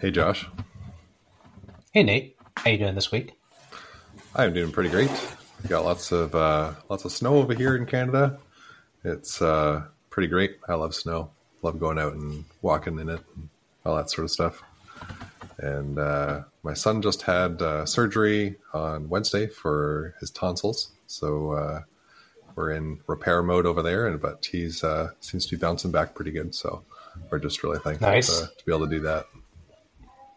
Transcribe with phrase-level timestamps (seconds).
[0.00, 0.48] Hey, Josh.
[1.92, 2.36] Hey, Nate.
[2.56, 3.32] How you doing this week?
[4.34, 5.10] I'm doing pretty great.
[5.62, 8.38] We got lots of uh, lots of snow over here in Canada.
[9.04, 10.58] It's uh, pretty great.
[10.68, 11.30] I love snow.
[11.62, 13.48] Love going out and walking in it, and
[13.84, 14.62] all that sort of stuff.
[15.58, 21.80] And uh, my son just had uh, surgery on Wednesday for his tonsils, so uh,
[22.54, 24.06] we're in repair mode over there.
[24.06, 26.54] And but he's uh, seems to be bouncing back pretty good.
[26.54, 26.82] So
[27.30, 28.40] we're just really thankful Nice.
[28.40, 29.26] to, to be able to do that.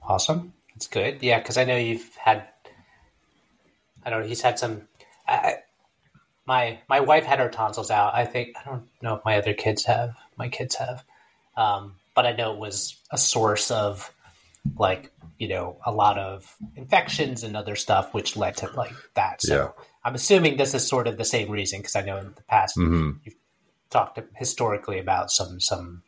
[0.09, 0.53] Awesome.
[0.73, 1.21] That's good.
[1.21, 2.47] Yeah, because I know you've had.
[4.03, 4.27] I don't know.
[4.27, 4.87] He's had some.
[5.27, 5.57] I,
[6.47, 8.15] my my wife had her tonsils out.
[8.15, 10.15] I think I don't know if my other kids have.
[10.35, 11.03] My kids have,
[11.55, 14.11] um, but I know it was a source of
[14.77, 19.43] like you know a lot of infections and other stuff, which led to like that.
[19.43, 19.83] So Yeah.
[20.03, 22.75] I'm assuming this is sort of the same reason because I know in the past
[22.75, 23.35] hmm you've
[23.91, 26.03] talked historically about some some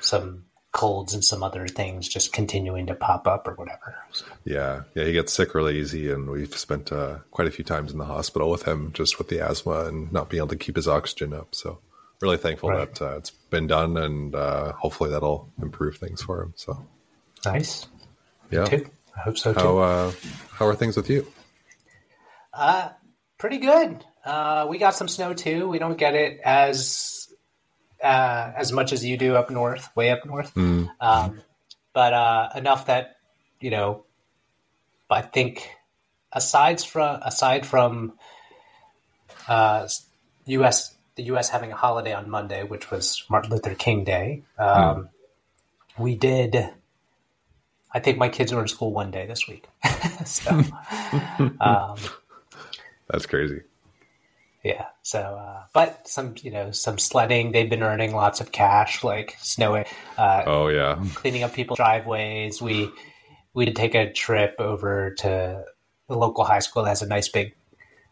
[0.00, 0.45] some
[0.76, 3.96] colds and some other things just continuing to pop up or whatever.
[4.12, 7.64] So, Yeah, yeah, he gets sick really easy, and we've spent uh, quite a few
[7.64, 10.56] times in the hospital with him just with the asthma and not being able to
[10.56, 11.54] keep his oxygen up.
[11.54, 11.78] So,
[12.20, 12.94] really thankful Right.
[12.94, 16.52] that uh, it's been done, and uh, hopefully that'll improve things for him.
[16.56, 16.86] So,
[17.44, 17.86] nice.
[18.50, 18.86] yeah, Too.
[19.16, 19.58] I hope so too.
[19.60, 20.12] how uh,
[20.52, 21.26] how are things with you?
[22.52, 22.90] Uh,
[23.38, 24.04] pretty good.
[24.24, 25.68] Uh, we got some snow too.
[25.68, 27.15] We don't get it as
[28.02, 30.54] uh, as much as you do up north, way up north.
[30.54, 30.88] Mm.
[31.00, 31.40] Um,
[31.92, 33.16] but uh, enough that
[33.60, 34.04] you know.
[35.08, 35.70] I think
[36.32, 38.14] aside from aside from
[39.48, 39.88] uh,
[40.46, 40.96] U.S.
[41.16, 41.48] the U.S.
[41.48, 45.08] having a holiday on Monday, which was Martin Luther King Day, um,
[45.98, 46.70] we did.
[47.92, 49.66] I think my kids were in school one day this week,
[50.26, 50.50] so
[51.60, 51.96] um,
[53.08, 53.62] That's crazy.
[54.66, 54.86] Yeah.
[55.02, 57.52] So, uh, but some you know some sledding.
[57.52, 59.84] They've been earning lots of cash, like snowing,
[60.18, 62.60] uh, Oh yeah, cleaning up people's driveways.
[62.60, 62.90] We
[63.54, 65.64] we did take a trip over to
[66.08, 67.54] the local high school that has a nice big,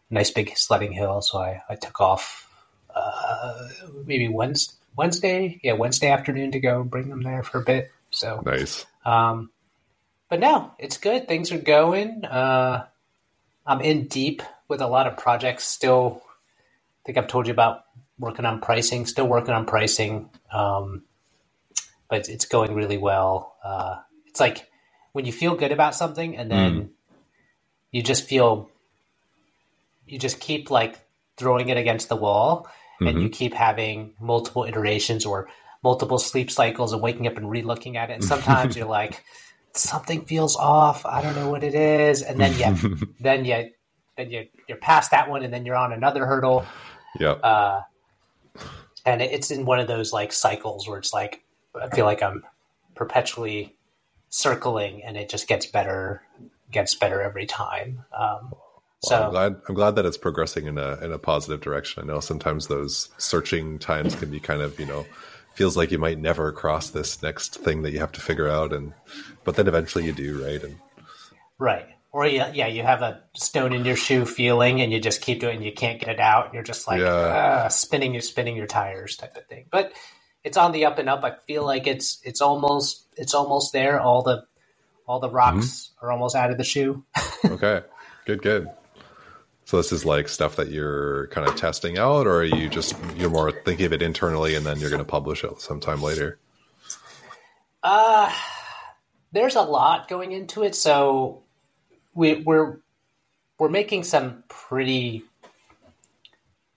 [0.09, 1.21] nice big sledding hill.
[1.21, 2.49] So I, I took off
[2.95, 3.67] uh,
[4.05, 7.91] maybe Wednesday, Wednesday, yeah, Wednesday afternoon to go bring them there for a bit.
[8.11, 8.85] So, nice.
[9.05, 9.51] um,
[10.29, 11.27] but no, it's good.
[11.27, 12.23] Things are going.
[12.23, 12.85] Uh,
[13.65, 16.21] I'm in deep with a lot of projects still.
[17.05, 17.85] I think I've told you about
[18.17, 19.05] working on pricing.
[19.05, 21.03] Still working on pricing, um,
[22.09, 23.55] but it's going really well.
[23.63, 24.67] Uh, it's like
[25.11, 26.89] when you feel good about something, and then
[27.91, 28.69] you just feel
[30.07, 30.99] you just keep like
[31.37, 32.67] throwing it against the wall,
[32.99, 35.47] and you keep having multiple iterations or
[35.83, 38.13] multiple sleep cycles and waking up and re-looking at it.
[38.13, 39.23] And sometimes you're like,
[39.73, 41.05] something feels off.
[41.05, 42.23] I don't know what it is.
[42.23, 43.69] And then you, then you,
[44.17, 46.65] then you, you're past that one, and then you're on another hurdle.
[47.19, 47.39] Yep.
[47.43, 47.81] Uh,
[49.05, 51.43] and it's in one of those like cycles where it's like
[51.79, 52.43] I feel like I'm
[52.95, 53.75] perpetually
[54.29, 56.23] circling, and it just gets better,
[56.71, 58.03] gets better every time.
[58.17, 58.53] Um,
[59.03, 62.03] so Well, I'm glad I'm glad that it's progressing in a in a positive direction.
[62.03, 65.05] I know sometimes those searching times can be kind of you know
[65.53, 68.73] feels like you might never cross this next thing that you have to figure out,
[68.73, 68.93] and
[69.43, 70.63] but then eventually you do, right?
[70.63, 70.77] And
[71.57, 71.94] Right.
[72.15, 75.41] Or yeah, yeah, you have a stone in your shoe feeling, and you just keep
[75.41, 76.45] doing, and you can't get it out.
[76.45, 77.65] And you're just like Yeah.
[77.65, 79.65] ah, spinning, your spinning your tires, type of thing.
[79.69, 79.91] But
[80.41, 81.25] it's on the up and up.
[81.25, 83.99] I feel like it's it's almost it's almost there.
[83.99, 84.45] All the
[85.05, 87.03] all the rocks are almost out of the shoe.
[87.45, 87.81] okay,
[88.23, 88.69] good, good.
[89.65, 92.95] So this is like stuff that you're kind of testing out, or are you just
[93.17, 96.39] you're more thinking of it internally, and then you're going to publish it sometime later?
[97.83, 98.33] Uh
[99.33, 100.75] there's a lot going into it.
[100.75, 101.43] So
[102.15, 102.79] we, we're
[103.59, 105.23] we're making some pretty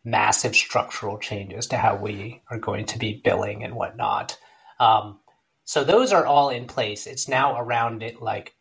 [0.04, 4.38] massive structural changes to how we are going to be billing and whatnot.
[4.78, 5.18] Um,
[5.64, 7.06] so those are all in place.
[7.06, 8.54] It's now around it like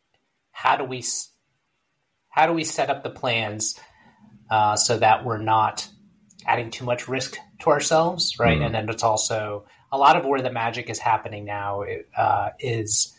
[0.51, 1.03] how do we
[2.29, 3.79] how do we set up the plans
[4.49, 5.88] uh, so that we're not
[6.45, 8.61] adding too much risk to ourselves, right?
[8.61, 11.83] And then it's also a lot of where the magic is happening now
[12.15, 13.13] uh, is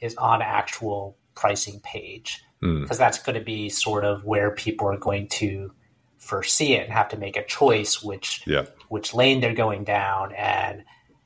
[0.00, 2.82] is on actual pricing page Mm.
[2.82, 5.72] because that's going to be sort of where people are going to
[6.18, 9.84] first see it and have to make a choice which Yeah, which lane they're going
[9.84, 10.84] down and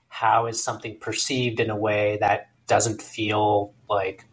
[0.09, 4.25] how is something perceived in a way that doesn't feel like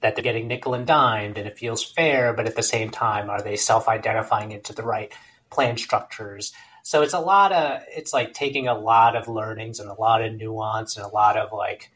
[0.00, 3.30] that they're getting nickel and dimed and it feels fair, but at the same time,
[3.30, 5.12] are they self identifying into the right
[5.50, 6.52] plan structures?
[6.82, 10.22] So it's a lot of, it's like taking a lot of learnings and a lot
[10.22, 11.90] of nuance and a lot of like,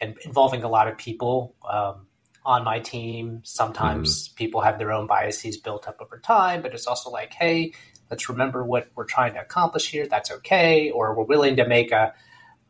[0.00, 2.06] and involving a lot of people um,
[2.44, 3.40] on my team.
[3.44, 7.72] Sometimes people have their own biases built up over time, but it's also like, hey,
[8.10, 10.06] let's remember what we're trying to accomplish here.
[10.06, 10.90] That's okay.
[10.90, 12.12] Or we're willing to make a,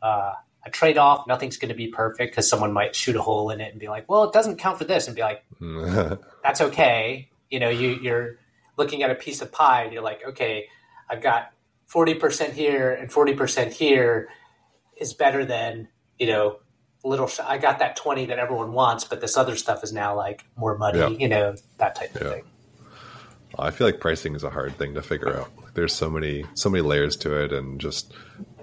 [0.01, 0.33] uh,
[0.65, 1.27] a trade off.
[1.27, 3.87] Nothing's going to be perfect because someone might shoot a hole in it and be
[3.87, 5.43] like, well, it doesn't count for this, and be like,
[6.43, 7.29] that's okay.
[7.49, 8.37] You know, you, you're
[8.77, 10.67] looking at a piece of pie and you're like, okay,
[11.09, 11.51] I've got
[11.91, 14.29] 40% here and 40% here
[14.97, 16.59] is better than, you know,
[17.03, 20.15] little, sh- I got that 20 that everyone wants, but this other stuff is now
[20.15, 21.07] like more money, Yeah.
[21.09, 22.29] you know, that type of Yeah.
[22.29, 22.43] thing.
[23.59, 25.51] I feel like pricing is a hard thing to figure out.
[25.75, 28.11] There's so many so many layers to it, and just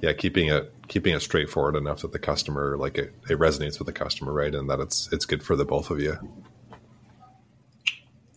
[0.02, 3.86] yeah, keeping it keeping it straightforward enough that the customer like it, it resonates with
[3.86, 4.52] the customer, right?
[4.52, 6.16] And that it's it's good for the both of you.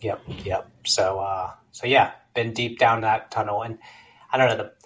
[0.00, 0.70] Yep, yep.
[0.84, 3.78] So, uh, so yeah, been deep down that tunnel, and
[4.32, 4.83] I don't know the, the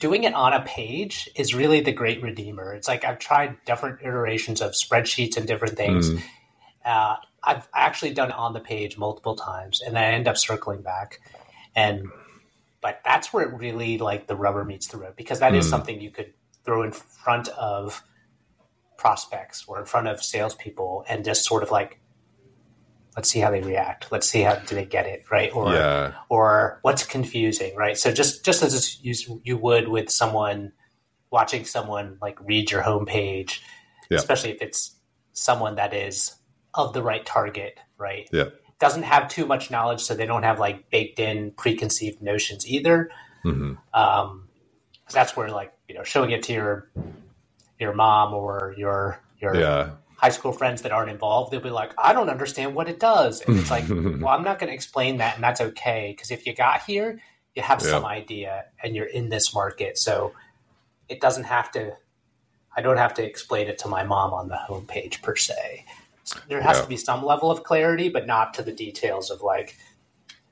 [0.00, 2.72] doing it on a page is really the great redeemer.
[2.74, 6.10] It's like I've tried different iterations of spreadsheets and different things.
[6.10, 6.22] Mm.
[6.84, 10.82] Uh, I've actually done it on the page multiple times, and I end up circling
[10.82, 11.20] back,
[11.74, 12.06] and
[12.80, 15.70] but that's where it really like the rubber meets the road because that is Mm.
[15.70, 18.02] something you could throw in front of
[18.96, 22.00] prospects or in front of salespeople and just sort of like
[23.16, 24.10] let's see how they react.
[24.10, 25.54] Let's see how do they get it right?
[25.54, 27.96] Or yeah, or what's confusing right?
[27.96, 30.72] So just just as you, you would with someone
[31.30, 33.60] watching someone like read your homepage
[34.10, 34.18] Yeah.
[34.18, 34.94] especially if it's
[35.32, 36.34] someone that is
[36.74, 38.28] of the right target right?
[38.32, 42.66] Yeah, doesn't have too much knowledge so they don't have like baked in preconceived notions
[42.66, 43.10] either.
[43.42, 44.48] Hmm um,
[45.12, 46.90] that's where like you know showing it to your
[47.78, 51.92] your mom or your your yeah, high school friends that aren't involved they'll be like
[51.98, 55.18] i don't understand what it does and it's like well i'm not going to explain
[55.18, 57.20] that and that's okay because if you got here
[57.54, 57.90] you have Yeah.
[57.90, 60.32] some idea and you're in this market so
[61.08, 61.92] it doesn't have to
[62.76, 65.84] i don't have to explain it to my mom on the homepage per se
[66.48, 66.82] there has Yeah.
[66.84, 69.76] to be some level of clarity but not to the details of like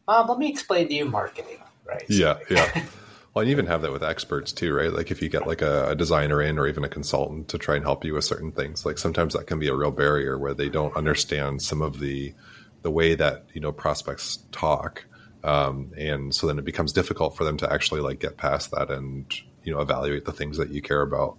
[0.06, 2.84] mom let me explain to you marketing right So- yeah, yeah.
[3.34, 4.92] Well, and you even have that with experts too, right?
[4.92, 7.76] Like if you get like a, a designer in or even a consultant to try
[7.76, 10.52] and help you with certain things, like sometimes that can be a real barrier where
[10.52, 12.34] they don't understand some of the
[12.82, 15.06] the way that you know prospects talk,
[15.44, 18.90] um, and so then it becomes difficult for them to actually like get past that
[18.90, 19.32] and
[19.64, 21.38] you know evaluate the things that you care about.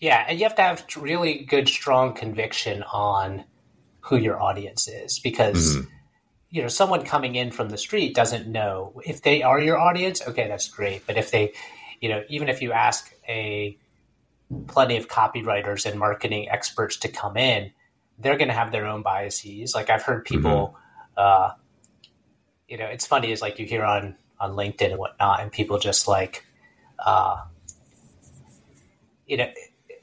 [0.00, 3.44] Yeah, and you have to have really good, strong conviction on
[4.00, 5.86] who your audience is because Mhm.
[6.54, 10.22] You know someone coming in from the street doesn't know if they are your audience.
[10.24, 11.52] Okay, that's great, but if they,
[12.00, 13.76] you know, even if you ask a
[14.68, 17.72] plenty of copywriters and marketing experts to come in,
[18.20, 19.74] they're going to have their own biases.
[19.74, 20.76] Like I've heard people,
[21.16, 21.50] uh,
[22.68, 25.80] you know, it's funny is like you hear on on LinkedIn and whatnot, and people
[25.80, 26.46] just like,
[27.04, 27.42] uh,
[29.26, 29.48] you know,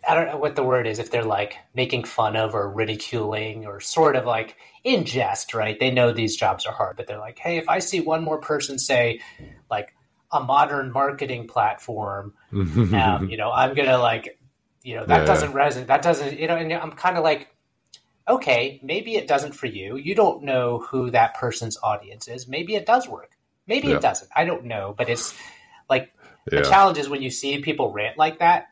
[0.08, 3.66] I don't know what the word is if they're like making fun of or ridiculing
[3.66, 5.80] or sort of like in jest, right?
[5.80, 8.40] They know these jobs are hard, but they're like, hey, if I see one more
[8.40, 9.22] person say
[9.70, 9.94] like
[10.32, 14.40] a modern marketing platform, um, you know, I'm gonna like,
[14.84, 15.26] you know, that Yeah.
[15.26, 15.88] doesn't resonate.
[15.88, 17.50] That doesn't, you know, and I'm kind of like,
[18.28, 19.98] okay, maybe it doesn't for you.
[19.98, 22.48] You don't know who that person's audience is.
[22.48, 23.32] Maybe it does work.
[23.68, 23.98] Maybe Yeah.
[23.98, 24.32] it doesn't.
[24.36, 25.34] I don't know, but it's
[25.90, 26.12] like
[26.46, 28.70] the challenge is when you see people rant like that,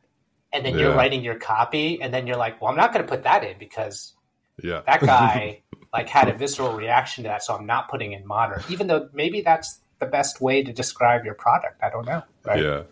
[0.51, 3.09] and then you're writing your copy, and then you're like, well, I'm not going to
[3.09, 4.13] put that in because
[4.61, 5.61] yeah, that guy
[5.93, 9.09] like had a visceral reaction to that, so I'm not putting in modern, even though
[9.13, 11.81] maybe that's the best way to describe your product.
[11.83, 12.23] I don't know.
[12.45, 12.63] Right?
[12.63, 12.83] Yeah.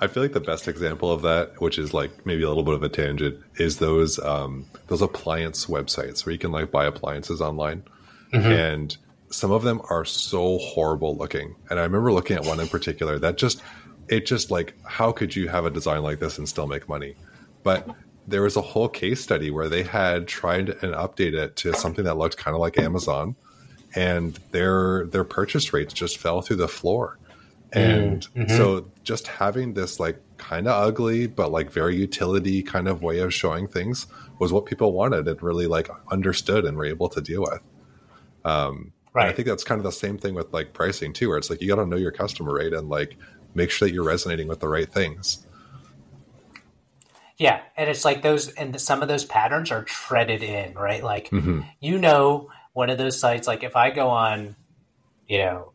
[0.00, 2.74] I feel like the best example of that, which is like maybe a little bit
[2.74, 7.40] of a tangent, is those um, those appliance websites where you can like buy appliances
[7.40, 7.84] online,
[8.32, 8.96] and
[9.30, 11.54] some of them are so horrible looking.
[11.70, 13.62] And I remember looking at one in particular that just
[14.08, 17.14] it just like how could you have a design like this and still make money?
[17.62, 17.88] But
[18.26, 22.04] there was a whole case study where they had tried and updated it to something
[22.04, 23.34] that looked kind of like Amazon,
[23.94, 27.18] and their their purchase rates just fell through the floor.
[27.72, 28.56] Mm, and mm-hmm.
[28.56, 33.20] so just having this like kind of ugly but like very utility kind of way
[33.20, 34.06] of showing things
[34.38, 37.60] was what people wanted and really like understood and were able to deal with.
[38.44, 39.28] Um, right.
[39.28, 41.62] I think that's kind of the same thing with like pricing too, where it's like
[41.62, 43.16] you got to know your customer rate and like
[43.54, 45.46] make sure that you're resonating with the right things.
[47.38, 51.02] Yeah, and it's like those, and some of those patterns are treaded in, right?
[51.02, 51.66] Like Mhm.
[51.80, 53.46] you know, one of those sites.
[53.48, 54.54] Like if I go on,
[55.26, 55.72] you know,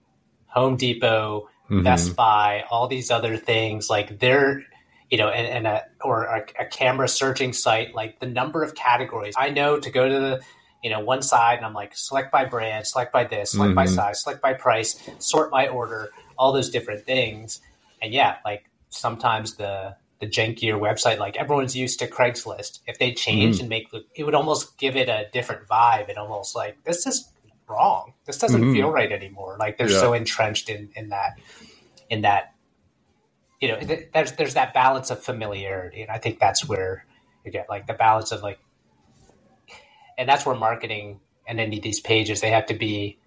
[0.47, 1.83] Home Depot, Mhm.
[1.83, 4.63] Best Buy, all these other things, like they're,
[5.09, 8.73] you know, and, and a or a, a camera searching site, like the number of
[8.75, 10.41] categories I know to go to the,
[10.83, 13.85] you know, one side, and I'm like select by brand, select by this, select by
[13.85, 13.95] Mhm.
[13.95, 17.61] size, select by price, sort by order, all those different things,
[18.01, 22.79] and yeah, like sometimes the the jankier website, like everyone's used to Craigslist.
[22.87, 26.09] If they change and make it would almost give it a different vibe.
[26.09, 27.31] It almost like this is
[27.69, 28.13] wrong.
[28.25, 28.73] This doesn't Mhm.
[28.73, 29.57] feel right anymore.
[29.59, 29.99] Like they're Yeah.
[30.01, 31.33] so entrenched in in that
[32.09, 32.45] in that
[33.61, 37.05] you know, th- there's there's that balance of familiarity, and I think that's where
[37.45, 38.59] you get like the balance of like,
[40.17, 43.17] and that's where marketing and any of these pages they have to be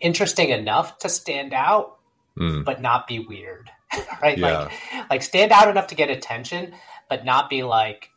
[0.00, 1.96] interesting enough to stand out,
[2.38, 2.64] Mm.
[2.64, 3.68] but not be weird,
[4.22, 4.38] right?
[4.38, 4.60] Yeah.
[4.60, 6.72] Like like stand out enough to get attention,
[7.10, 8.10] but not be like.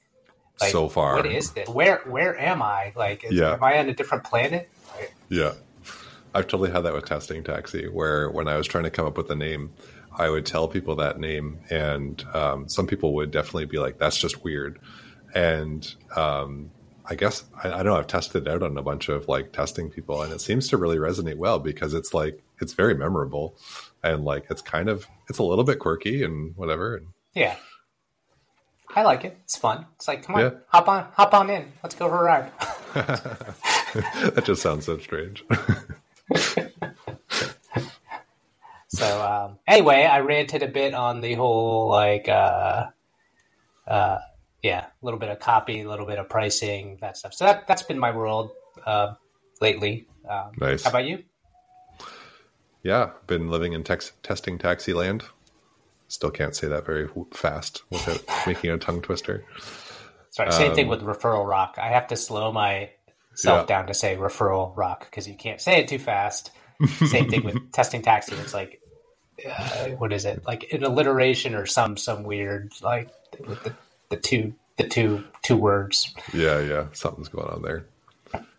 [0.59, 1.15] Like, So far.
[1.15, 1.67] what is this?
[1.67, 2.93] Where where am I?
[2.95, 3.53] Like, is, Yeah.
[3.53, 4.69] am I on a different planet?
[5.29, 5.53] Yeah.
[6.35, 9.17] I've totally had that with Testing Taxi, where when I was trying to come up
[9.17, 9.71] with a name,
[10.15, 14.17] I would tell people that name, and um, some people would definitely be like, that's
[14.17, 14.79] just weird.
[15.33, 16.69] And um,
[17.11, 19.89] I guess, I, I know I've tested it out on a bunch of like testing
[19.89, 23.53] people, and it seems to really resonate well because it's like, it's very memorable.
[24.01, 26.95] And like, it's kind of, it's a little bit quirky and whatever.
[26.95, 27.57] And Yeah.
[28.95, 29.37] I like it.
[29.43, 29.87] It's fun.
[29.97, 30.51] It's like, come on, Yeah.
[30.69, 31.73] hop on, hop on in.
[31.83, 32.49] Let's go for a ride.
[32.93, 35.43] that just sounds so strange.
[38.87, 42.85] so um, anyway, I ranted a bit on the whole like, uh,
[43.85, 44.19] uh,
[44.63, 47.33] yeah, a little bit of copy, a little bit of pricing, that stuff.
[47.33, 48.51] So that that's been my world
[48.85, 49.13] uh,
[49.59, 50.07] lately.
[50.29, 50.83] Um, Nice.
[50.83, 51.23] How about you?
[52.83, 53.11] yeah.
[53.27, 55.23] Been living in tex- testing taxi land.
[56.07, 59.45] Still can't say that very fast without making a tongue twister.
[60.31, 61.75] Sorry, same thing Um, with referral rock.
[61.81, 62.89] I have to slow myself
[63.43, 63.65] Yeah.
[63.65, 66.51] down to say referral rock because you can't say it too fast.
[67.07, 68.35] Same thing with testing taxi.
[68.35, 68.81] It's like,
[69.47, 70.43] uh, what is it?
[70.45, 73.09] Like an alliteration or some some weird like
[73.47, 73.73] with the,
[74.11, 76.13] the two the two two words.
[76.33, 77.85] Yeah, yeah, something's going on there.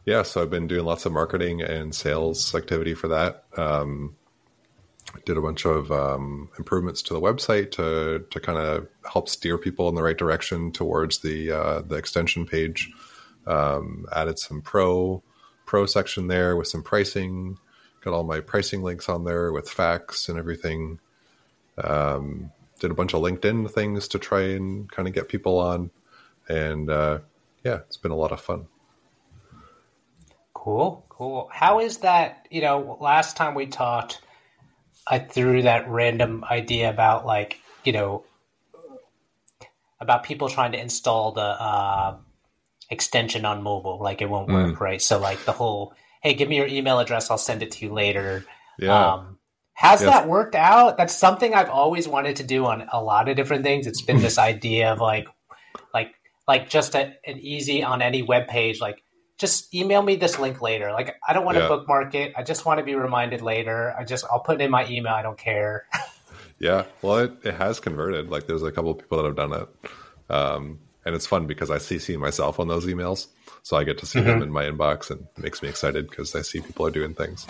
[0.05, 3.45] Yeah, so I've been doing lots of marketing and sales activity for that.
[3.57, 4.17] Um,
[5.25, 9.59] did a bunch of um, improvements to the website to to kind of help steer
[9.59, 12.91] people in the right direction towards the uh, the extension page.
[13.47, 15.23] Um, added some pro
[15.67, 17.59] pro section there with some pricing.
[18.01, 20.99] Got all my pricing links on there with facts and everything.
[21.79, 22.51] Um,
[22.83, 25.91] did a bunch of LinkedIn things to try and kind of get people on,
[26.49, 27.21] and uh,
[27.65, 28.67] yeah, it's been a lot of fun.
[30.53, 31.49] Cool, cool.
[31.53, 32.47] How is that?
[32.51, 34.21] You know, last time we talked,
[35.07, 38.25] I threw that random idea about like you know
[40.01, 42.17] about people trying to install the uh,
[42.91, 45.01] extension on mobile, like it won't work, right?
[45.01, 47.93] So like the whole, hey, give me your email address, I'll send it to you
[47.93, 48.45] later.
[48.79, 49.13] Yeah.
[49.13, 49.39] Um,
[49.75, 50.11] has Yes.
[50.11, 50.97] that worked out?
[50.97, 53.87] That's something I've always wanted to do on a lot of different things.
[53.87, 55.29] It's been this idea of like,
[55.95, 56.15] like,
[56.49, 59.03] like just a, an easy on any web page, like
[59.39, 60.93] just email me this link later.
[60.93, 61.69] Like I don't want to Yeah.
[61.69, 62.33] bookmark it.
[62.37, 63.95] I just want to be reminded later.
[63.99, 65.13] I just I'll put it in my email.
[65.15, 65.87] I don't care.
[66.59, 68.31] Yeah, well, it, it has converted.
[68.31, 69.69] Like, there's a couple of people that have done it,
[70.33, 73.27] um, and it's fun because I CC myself on those emails,
[73.65, 74.29] so I get to see Mm-hmm.
[74.29, 77.15] them in my inbox, and it makes me excited because I see people are doing
[77.15, 77.49] things.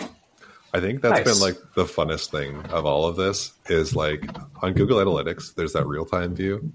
[0.75, 1.39] I think that's Nice.
[1.39, 4.25] been like the funnest thing of all of this is like
[4.63, 6.71] on Google Analytics, there's that real time view,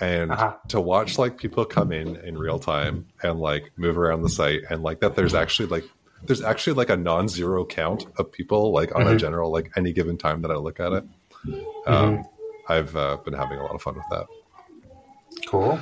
[0.00, 0.54] and Uh-huh.
[0.68, 4.62] to watch like people come in in real time and like move around the site,
[4.68, 5.84] and like that, there's actually like
[6.24, 10.18] there's actually like a non-zero count of people like on a general like any given
[10.18, 11.04] time that I look at it.
[11.86, 12.24] Um,
[12.68, 14.26] I've uh, been having a lot of fun with that.
[15.46, 15.80] Cool.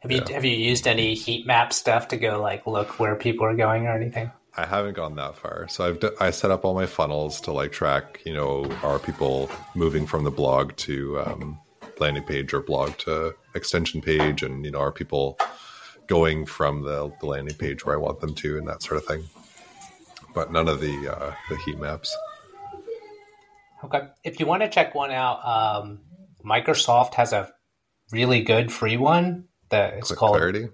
[0.00, 0.32] Have you Yeah.
[0.34, 3.86] have you used any heat map stuff to go like look where people are going
[3.86, 4.30] or anything?
[4.58, 7.52] I haven't gone that far, so I've d- I set up all my funnels to
[7.52, 8.22] like track.
[8.24, 11.58] You know, are people moving from the blog to um,
[12.00, 15.38] landing page or blog to extension page, and you know, are people
[16.06, 19.04] going from the, the landing page where I want them to, and that sort of
[19.04, 19.24] thing.
[20.34, 22.16] But none of the uh, the heat maps.
[23.84, 24.08] Okay.
[24.24, 26.00] If you want to check one out, um,
[26.44, 27.52] Microsoft has a
[28.10, 30.68] really good free one that it's called clarity.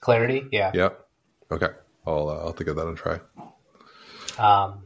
[0.00, 0.46] Clarity.
[0.52, 0.72] Yeah.
[0.74, 1.06] Yep.
[1.52, 1.68] Okay.
[2.06, 3.20] I'll uh, I'll have to give that a try.
[4.38, 4.84] Um,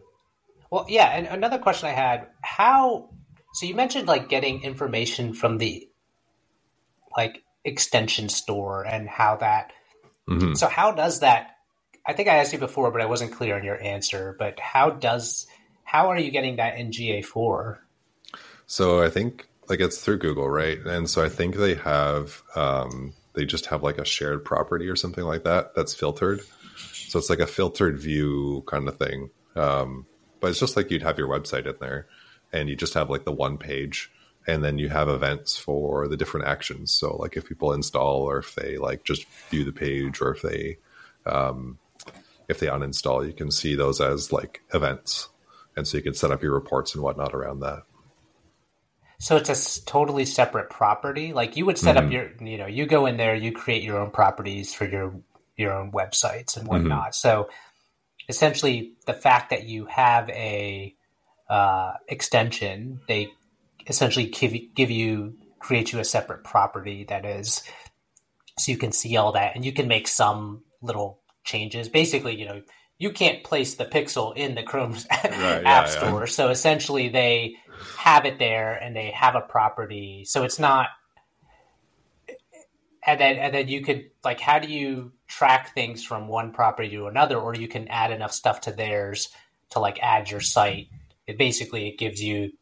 [0.70, 1.06] well, yeah.
[1.06, 3.10] And another question I had: How?
[3.54, 5.88] So you mentioned like getting information from the
[7.16, 9.72] like extension store and how that.
[10.28, 10.56] Mhm.
[10.56, 11.56] So how does that?
[12.06, 14.36] I think I asked you before, but I wasn't clear on your answer.
[14.38, 15.46] But how does?
[15.84, 17.82] How are you getting that in GA four?
[18.66, 20.78] So I think like it's through Google, right?
[20.78, 24.96] And so I think they have um, they just have like a shared property or
[24.96, 26.40] something like that that's filtered.
[27.08, 29.30] So it's like a filtered view kind of thing.
[29.56, 30.06] Um,
[30.40, 32.06] but it's just like you'd have your website in there,
[32.52, 34.10] and you just have like the one page,
[34.46, 36.92] and then you have events for the different actions.
[36.92, 40.42] So like if people install, or if they like just view the page, or if
[40.42, 40.78] they
[41.26, 41.78] um,
[42.46, 45.28] if they uninstall, you can see those as like events,
[45.76, 47.84] and so you can set up your reports and whatnot around that.
[49.20, 51.32] So it's a totally separate property.
[51.32, 53.98] Like you would set up your, you know, you go in there, you create your
[53.98, 55.12] own properties for your
[55.58, 57.14] your own websites and whatnot.
[57.14, 57.50] So
[58.28, 60.94] essentially, the fact that you have a
[61.50, 63.28] uh, extension, they
[63.86, 67.64] essentially give you- give you create you a separate property that is
[68.58, 71.88] so you can see all that and you can make some little changes.
[71.88, 72.62] Basically, you know,
[72.98, 76.20] you can't place the pixel in the Chrome right, app yeah, store.
[76.20, 76.26] Yeah.
[76.26, 77.56] So essentially they
[77.96, 80.24] have it there and they have a property.
[80.26, 80.88] So it's not
[83.06, 86.90] and then and then you could like how do you track things from one property
[86.90, 89.28] to another or you can add enough stuff to theirs
[89.70, 90.88] to like add your site.
[91.26, 92.52] It basically it gives you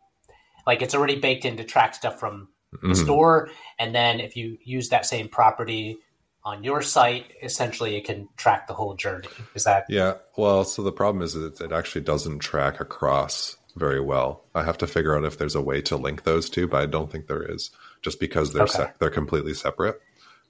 [0.66, 2.90] like it's already baked in to track stuff from mm-hmm.
[2.90, 5.98] the store and then if you use that same property
[6.44, 9.26] on your site, essentially it can track the whole journey.
[9.54, 9.84] Is that?
[9.88, 10.14] Yeah.
[10.36, 14.44] Well, so the problem is that it actually doesn't track across very well.
[14.54, 16.86] I have to figure out if there's a way to link those two, but I
[16.86, 17.70] don't think there is,
[18.00, 18.72] just because they're okay.
[18.72, 20.00] se- they're completely separate.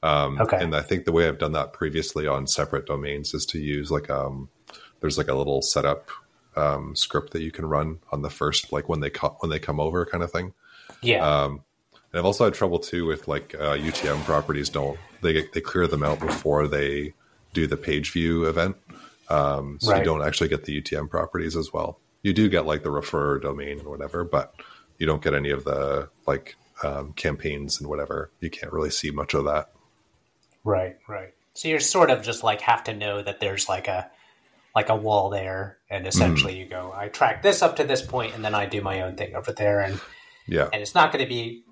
[0.06, 0.58] Um, okay.
[0.60, 3.90] And I think the way I've done that previously on separate domains is to use
[3.90, 4.48] like um,
[5.00, 6.10] there's like a little setup
[6.54, 9.58] um, script that you can run on the first like when they co- when they
[9.58, 10.54] come over kind of thing.
[11.02, 11.26] Yeah.
[11.26, 11.64] Um,
[12.12, 15.88] and I've also had trouble too with like uh, UTM properties don't they they clear
[15.88, 17.14] them out before they
[17.52, 18.76] do the page view event,
[19.28, 19.98] um, so right.
[19.98, 21.98] you don't actually get the UTM properties as well.
[22.22, 24.54] You do get like the refer domain or whatever, but
[24.98, 28.30] you don't get any of the like um, campaigns and whatever.
[28.40, 29.70] You can't really see much of that.
[30.66, 31.32] Right, right.
[31.54, 34.10] So you're sort of just like have to know that there's like a
[34.74, 36.58] like a wall there, and essentially mm.
[36.58, 39.14] you go, I track this up to this point, and then I do my own
[39.14, 40.00] thing over there, and
[40.48, 41.62] yeah, and it's not going to be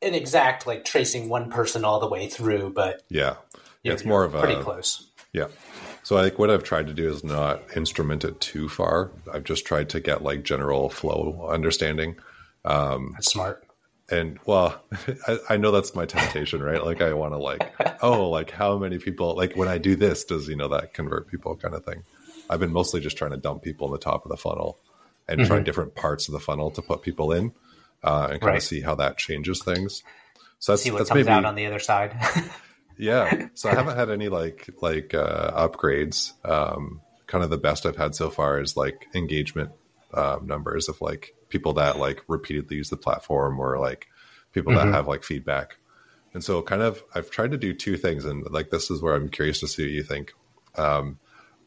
[0.00, 3.34] an exact like tracing one person all the way through, but yeah,
[3.82, 5.10] yeah it's more of a pretty close.
[5.32, 5.48] Yeah.
[6.04, 9.10] So I think what I've tried to do is not instrument it too far.
[9.32, 12.16] I've just tried to get like general flow understanding.
[12.64, 13.65] Um, that's smart.
[14.08, 14.80] And well,
[15.28, 16.84] I, I know that's my temptation, right?
[16.84, 17.72] Like I want to like,
[18.02, 21.28] oh, like how many people like when I do this, does you know that convert
[21.28, 22.04] people kind of thing.
[22.48, 24.78] I've been mostly just trying to dump people in the top of the funnel
[25.28, 25.48] and mm-hmm.
[25.48, 27.52] try different parts of the funnel to put people in
[28.04, 28.56] uh, and kind right.
[28.56, 30.02] of see how that changes things.
[30.58, 32.16] So that's, see what that's comes maybe, out on the other side.
[32.98, 33.48] yeah.
[33.54, 36.32] So I haven't had any like like uh, upgrades.
[36.44, 39.72] Um, kind of the best I've had so far is like engagement
[40.14, 44.06] um, numbers of like people that like repeatedly use the platform or like
[44.52, 44.90] people mm-hmm.
[44.90, 45.78] that have like feedback.
[46.34, 49.14] And so kind of I've tried to do two things and like this is where
[49.14, 50.34] I'm curious to see what you think.
[50.74, 51.18] Um,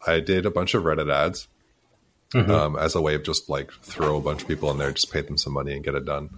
[0.06, 1.48] I did a bunch of Reddit ads
[2.34, 2.52] mm-hmm.
[2.52, 5.12] um, as a way of just like throw a bunch of people in there, just
[5.12, 6.30] pay them some money and get it done.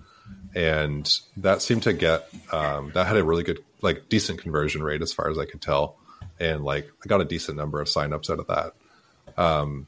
[0.55, 5.01] And that seemed to get um, that had a really good, like, decent conversion rate
[5.01, 5.97] as far as I could tell,
[6.39, 8.73] and like I got a decent number of signups out of that.
[9.41, 9.87] Um,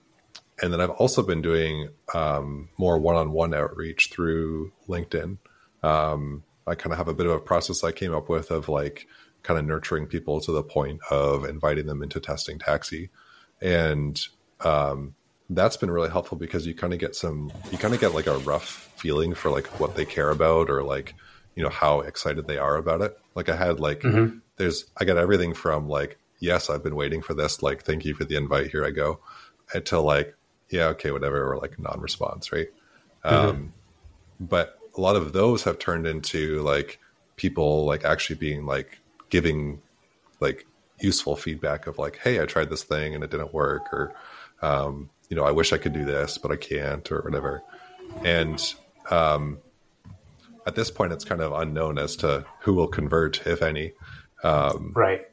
[0.64, 5.38] and then I've also been doing um, more one-on-one outreach through LinkedIn.
[5.84, 8.70] Um, I kind of have a bit of a process I came up with of
[8.70, 9.06] like
[9.44, 13.10] kind of nurturing people to the point of inviting them into testing taxi,
[13.62, 14.26] and
[14.62, 15.16] um,
[15.50, 18.28] that's been really helpful because you kind of get some you kind of get like
[18.28, 21.14] a rough feeling for like what they care about or like
[21.56, 24.38] you know how excited they are about it like i had like mm-hmm.
[24.56, 28.16] there's i got everything from like yes i've been waiting for this like thank you
[28.16, 29.20] for the invite here i go
[29.74, 30.36] until like
[30.74, 32.68] yeah okay whatever or like non-response right
[33.24, 33.36] mm-hmm.
[33.36, 33.74] um
[34.40, 37.00] but a lot of those have turned into like
[37.36, 39.82] people like actually being like giving
[40.40, 40.66] like
[41.00, 44.14] useful feedback of like hey i tried this thing and it didn't work or
[44.62, 47.64] um you know, I wish I could do this, but I can't, or whatever.
[48.24, 48.62] And
[49.10, 49.58] um,
[50.68, 53.94] at this point, it's kind of unknown as to who will convert, if any.
[54.44, 55.28] Um, right.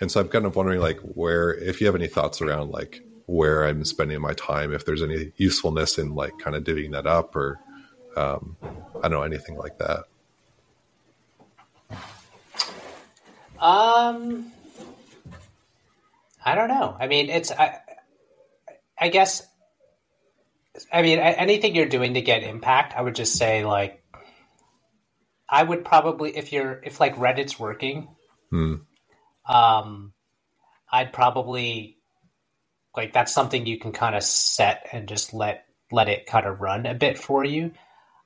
[0.00, 3.02] And so I'm kind of wondering, like, where, if you have any thoughts around, like,
[3.32, 7.06] where I'm spending my time, if there's any usefulness in, like, kind of divvying that
[7.06, 7.58] up, or
[8.14, 10.04] um, I don't know, anything like that.
[13.58, 14.52] Um,
[16.44, 16.94] I don't know.
[16.98, 17.78] I mean, it's I,
[18.98, 19.46] I guess,
[20.92, 24.02] I mean, anything you're doing to get impact, I would just say like,
[25.48, 28.08] I would probably if you're if like Reddit's working,
[28.50, 28.74] hmm.
[29.48, 30.12] um,
[30.90, 31.98] I'd probably
[32.96, 36.60] like that's something you can kind of set and just let let it kind of
[36.60, 37.72] run a bit for you.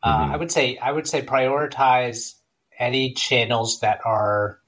[0.02, 0.32] Uh, mm-hmm.
[0.34, 2.34] I would say I would say prioritize
[2.78, 4.60] any channels that are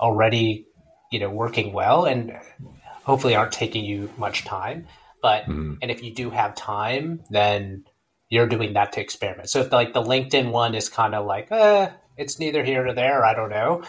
[0.00, 0.66] already
[1.10, 2.32] you know working well and
[3.04, 4.86] hopefully aren't taking you much time.
[5.22, 5.74] But mm-hmm.
[5.82, 7.84] and if you do have time, then
[8.28, 9.50] you're doing that to experiment.
[9.50, 12.94] So if like the LinkedIn one is kind of like, uh, it's neither here nor
[12.94, 13.84] there, I don't know,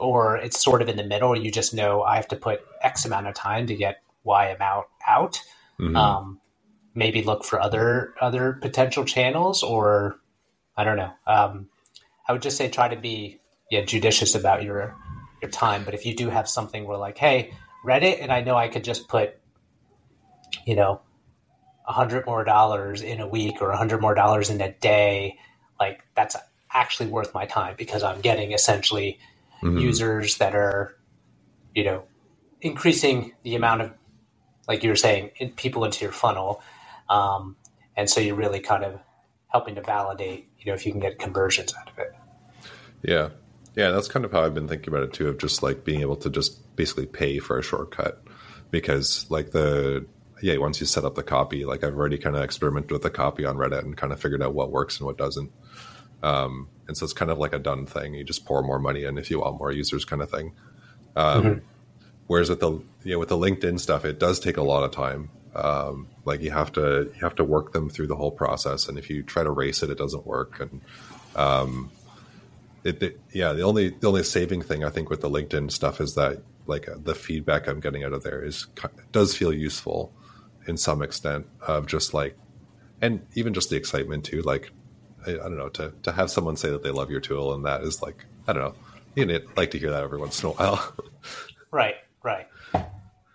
[0.00, 3.04] or it's sort of in the middle, you just know I have to put X
[3.04, 5.42] amount of time to get Y amount out.
[5.78, 5.96] Mm-hmm.
[5.96, 6.40] Um,
[6.94, 10.16] maybe look for other other potential channels, or
[10.76, 11.12] I don't know.
[11.26, 11.68] Um,
[12.26, 14.96] I would just say try to be yeah judicious about your
[15.42, 15.84] your time.
[15.84, 17.52] But if you do have something where like, hey,
[17.84, 19.34] Reddit, and I know I could just put,
[20.66, 21.00] you know,
[21.86, 25.38] a hundred more dollars in a week or a hundred more dollars in a day.
[25.78, 26.36] Like that's
[26.72, 29.18] actually worth my time because I'm getting essentially
[29.62, 29.78] Mm-hmm.
[29.78, 30.96] users that are,
[31.74, 32.04] you know,
[32.60, 33.92] increasing the amount of,
[34.66, 36.62] like you were saying, in, people into your funnel,
[37.08, 37.56] um,
[37.96, 39.00] and so you're really kind of
[39.48, 42.14] helping to validate, you know, if you can get conversions out of it.
[43.02, 43.30] Yeah.
[43.76, 46.00] Yeah, that's kind of how I've been thinking about it too, of just like being
[46.00, 48.22] able to just basically pay for a shortcut.
[48.70, 50.06] Because like the
[50.42, 53.10] yeah, once you set up the copy, like I've already kind of experimented with the
[53.10, 55.52] copy on Reddit and kind of figured out what works and what doesn't.
[56.22, 58.14] Um, and so it's kind of like a done thing.
[58.14, 60.52] You just pour more money in if you want more users, kind of thing.
[61.14, 61.62] Um,
[62.30, 62.70] Whereas with the
[63.02, 65.30] you know, with the LinkedIn stuff, it does take a lot of time.
[65.52, 68.96] Um, like you have to you have to work them through the whole process, and
[68.96, 70.60] if you try to race it, it doesn't work.
[70.60, 70.80] And
[71.34, 71.90] um,
[72.84, 76.00] it, it yeah, the only the only saving thing I think with the LinkedIn stuff
[76.00, 78.68] is that like uh, the feedback I'm getting out of there is
[79.10, 80.12] does feel useful
[80.68, 82.36] in some extent of just like,
[83.02, 84.42] and even just the excitement too.
[84.42, 84.70] Like
[85.26, 87.64] I, I don't know to to have someone say that they love your tool and
[87.64, 88.74] that is like I don't know.
[89.16, 90.94] You like to hear that every once in a while.
[91.72, 92.48] Right, right.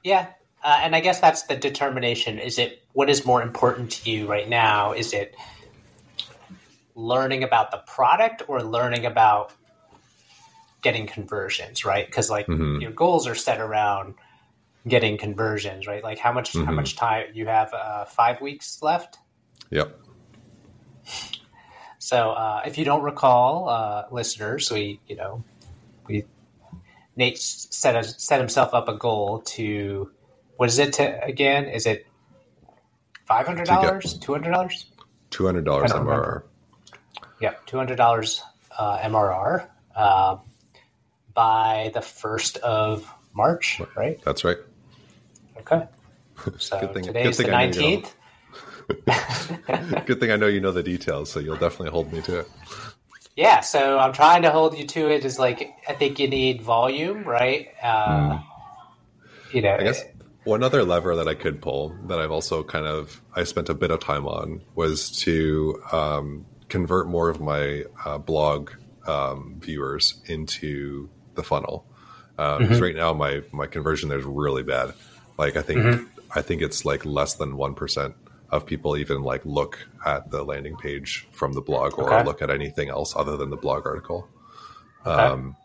[0.04, 0.28] Yeah.
[0.62, 2.38] Uh, and I guess that's the determination.
[2.38, 4.92] Is it what is more important to you right now?
[4.92, 5.36] Is it
[6.96, 9.54] learning about the product or learning about
[10.82, 12.06] getting conversions, right?
[12.06, 12.82] Because like Mhm.
[12.82, 14.16] your goals are set around
[14.88, 16.04] getting conversions, right?
[16.04, 16.76] Like how much how Mhm.
[16.76, 17.74] much time you have?
[17.74, 19.18] Uh, five weeks left.
[19.72, 19.98] yep.
[22.06, 25.44] So uh, if you don't recall, uh, listeners, we you know
[26.06, 26.26] we
[27.16, 30.12] Nate set a, set himself up a goal to
[30.56, 31.66] what is it to again?
[31.66, 32.06] Is it
[33.26, 34.20] five hundred dollars?
[34.20, 34.86] Two hundred dollars?
[35.32, 36.00] Two hundred dollars MRR.
[36.00, 36.46] remember.
[37.42, 38.44] Yeah, two hundred dollars
[38.78, 40.38] uh, MRR uh,
[41.34, 44.22] by the first of March, right?
[44.24, 44.58] That's right.
[45.58, 45.88] Okay.
[46.60, 48.16] So Good thing- today's good the thing you nineteenth.
[50.06, 52.50] Good thing I know you know the details, so you'll definitely hold me to it.
[53.36, 55.26] Yeah, so I'm trying to hold you to it.
[55.26, 57.70] Is like I think you need volume, right?
[57.82, 58.40] Uh,
[59.52, 59.76] You know.
[59.76, 60.04] I guess
[60.44, 63.74] one other lever that I could pull that I've also kind of I spent a
[63.74, 68.72] bit of time on was to um, convert more of my uh, blog
[69.08, 71.86] um, viewers into the funnel.
[72.38, 74.94] Because right now my my conversion there is really bad.
[75.38, 78.16] Like I think I think it's like less than one percent
[78.50, 82.24] of people even like look at the landing page from the blog or Okay.
[82.24, 84.28] look at anything else other than the blog article.
[85.06, 85.12] Okay.
[85.22, 85.56] Um,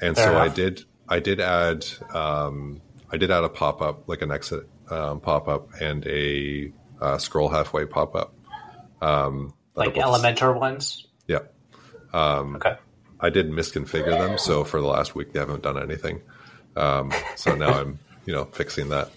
[0.00, 4.08] and Fair so I did I did add um, I did add a pop up
[4.08, 8.34] like an exit um, pop up and a uh, scroll halfway pop up.
[9.00, 11.06] Um, like Elementor ones.
[11.26, 11.40] Yeah,
[12.12, 12.76] Okay.
[13.20, 16.20] I did misconfigure them, so for the last week they haven't done anything.
[16.76, 19.10] Um, so now I'm you know fixing that.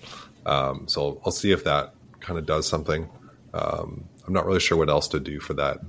[0.45, 1.93] Um, so I'll see if that
[2.28, 3.10] kind of does something.
[3.54, 5.80] Um, I'm not really sure what else to do for that.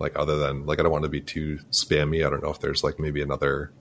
[0.00, 2.26] Like other than like I don't want to be too spammy.
[2.26, 3.72] I don't know if there's like maybe another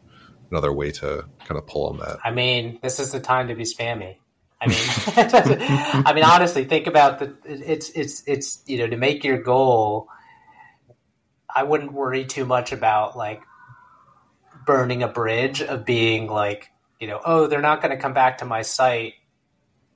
[0.51, 2.19] another way to kind of pull on that.
[2.23, 4.17] I mean, this is the time to be spammy.
[4.61, 4.77] I mean,
[6.05, 7.35] I mean, honestly, think about the.
[7.43, 10.07] It's it's it's you know to make your goal.
[11.53, 13.41] I wouldn't worry too much about like
[14.65, 18.37] burning a bridge of being like you know oh they're not going to come back
[18.37, 19.15] to my site.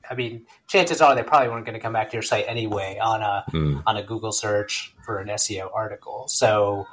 [0.10, 2.98] I mean, chances are they probably weren't going to come back to your site anyway
[3.02, 3.80] on a Hmm.
[3.86, 6.28] on a Google search for an SEO article.
[6.28, 6.86] So,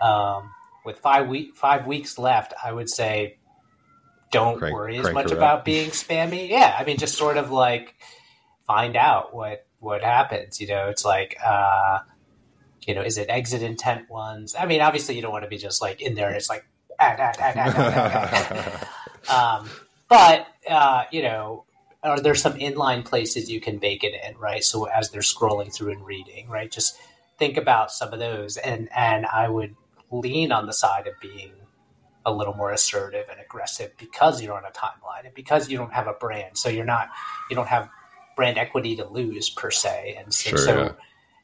[0.00, 0.50] um,
[0.84, 3.38] with five week five weeks left, I would say
[4.32, 6.48] don't Crank- worry as much about being spammy.
[6.50, 7.94] Yeah, I mean, just sort of like
[8.66, 10.60] find out what what happens.
[10.60, 11.36] You know, it's like.
[11.44, 12.00] Uh,
[12.86, 14.54] you know, is it exit intent ones?
[14.56, 16.30] I mean, obviously, you don't want to be just like in there.
[16.30, 16.64] It's like,
[17.00, 18.86] ad, ad, ad.
[19.28, 19.68] um,
[20.08, 21.64] but uh, you know,
[22.06, 24.62] are there some inline places you can bake it in, right?
[24.64, 26.70] So as they're scrolling through and reading, right?
[26.70, 26.98] Just
[27.38, 29.74] think about some of those, and and I would
[30.10, 31.52] lean on the side of being
[32.24, 35.92] a little more assertive and aggressive because you're on a timeline and because you don't
[35.92, 37.08] have a brand, so you're not
[37.50, 37.88] you don't have
[38.36, 40.92] brand equity to lose per se, and so, Sure, so yeah.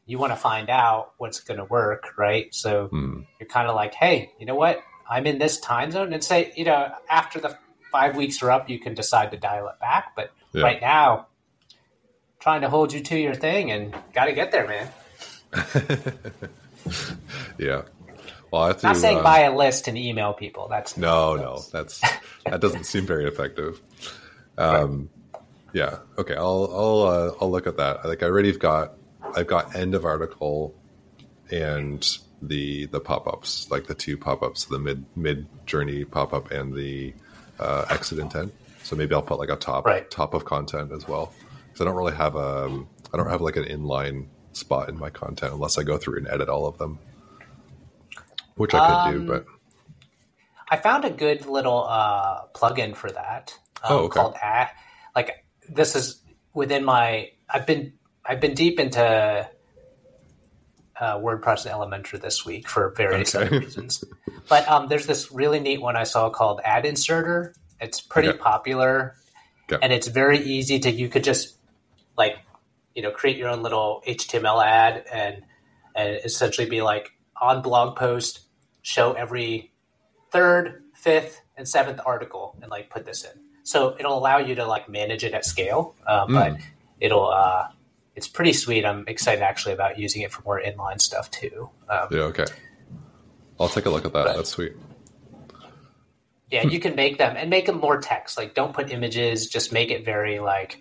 [0.06, 2.54] you want to find out what's going to work, right?
[2.54, 3.20] So Hmm.
[3.40, 4.82] you're kind of like, hey, you know what?
[5.08, 7.56] I'm in this time zone, and say, you know, after the
[7.92, 10.12] five weeks are up, you can decide to dial it back.
[10.16, 10.64] But Yeah.
[10.64, 11.28] right now,
[12.40, 14.88] trying to hold you to your thing, and got to get there, man.
[17.58, 17.82] Yeah.
[18.50, 18.86] Well, I have to.
[18.88, 20.66] Not saying uh, buy a list and email people.
[20.68, 22.00] That's No, no, that's
[22.44, 23.80] that doesn't seem very effective.
[24.58, 25.08] Um,
[25.72, 26.00] yeah.
[26.18, 26.34] Okay.
[26.34, 28.04] I'll I'll uh, I'll look at that.
[28.04, 28.92] Like I already have got
[29.34, 30.74] I've got end of article
[31.50, 32.06] and
[32.42, 36.50] the the pop ups like the two pop ups the mid mid journey pop up
[36.50, 37.14] and the
[37.62, 38.52] uh, exit intent.
[38.82, 40.10] So maybe I'll put like a top Right.
[40.10, 41.32] top of content as well
[41.66, 45.10] because I don't really have a I don't have like an inline spot in my
[45.10, 46.98] content unless I go through and edit all of them.
[48.56, 49.46] which I could Um, do, but
[50.68, 53.54] I found a good little uh, plugin for that.
[53.82, 54.20] Um, Oh, okay.
[54.20, 54.68] Called A-
[55.14, 56.22] like this is
[56.54, 57.30] within my.
[57.48, 57.94] I've been
[58.24, 59.48] I've been deep into
[61.00, 63.46] uh, WordPress and Elementor this week for various Okay.
[63.46, 64.04] other reasons.
[64.48, 67.54] But um, there's this really neat one I saw called Ad Inserter.
[67.80, 68.38] It's pretty Okay.
[68.38, 69.16] popular,
[69.70, 69.78] Okay.
[69.82, 70.90] and it's very easy to.
[70.90, 71.56] You could just
[72.16, 72.36] like
[72.94, 75.42] you know create your own little HTML ad and
[75.96, 78.40] and essentially be like on blog post
[78.82, 79.72] show every
[80.30, 83.32] third, fifth, and seventh article and like put this in.
[83.64, 86.56] So it'll allow you to like manage it at scale, uh, but
[87.00, 87.68] it'll uh,
[88.14, 88.84] it's pretty sweet.
[88.84, 91.70] I'm excited actually about using it for more inline stuff too.
[91.88, 92.44] Um, yeah, okay.
[93.58, 94.26] I'll take a look at that.
[94.26, 94.36] Right.
[94.36, 94.72] That's sweet.
[96.50, 98.36] Yeah, you can make them and make them more text.
[98.36, 99.46] Like, don't put images.
[99.46, 100.80] Just make it very like,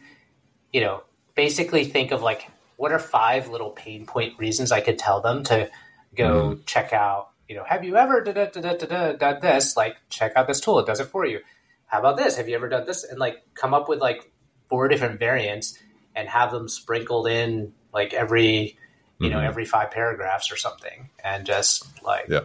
[0.74, 1.04] you know,
[1.36, 5.44] basically think of like what are five little pain point reasons I could tell them
[5.46, 5.70] to
[6.16, 7.30] go check out.
[7.48, 9.78] You know, have you ever da, da, da, da, da, da, done this?
[9.78, 11.40] Like, check out this tool; it does it for you.
[11.86, 12.36] How about this?
[12.38, 13.06] Have you ever done this?
[13.06, 14.30] And like, come up with like
[14.68, 15.78] four different variants
[16.16, 18.78] and have them sprinkled in like every,
[19.20, 19.46] you know, Mhm.
[19.48, 22.42] every five paragraphs or something, and just like, Yeah.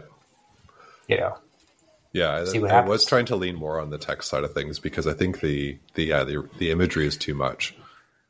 [1.09, 1.38] you know,
[2.12, 5.07] Yeah, See I, was trying to lean more on the text side of things because
[5.07, 7.74] I think the the yeah the, the imagery is too much.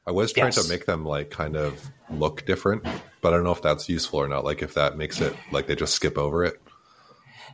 [0.08, 0.62] I was trying Yes.
[0.64, 2.84] to make them like kind of look different,
[3.20, 4.44] but I don't know if that's useful or not.
[4.44, 6.60] Like if that makes it like they just skip over it.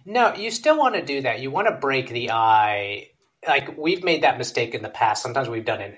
[0.07, 1.41] No, you still want to do that.
[1.41, 3.11] You want to break the eye.
[3.47, 5.23] Like we've made that mistake in the past.
[5.23, 5.97] Sometimes we've done an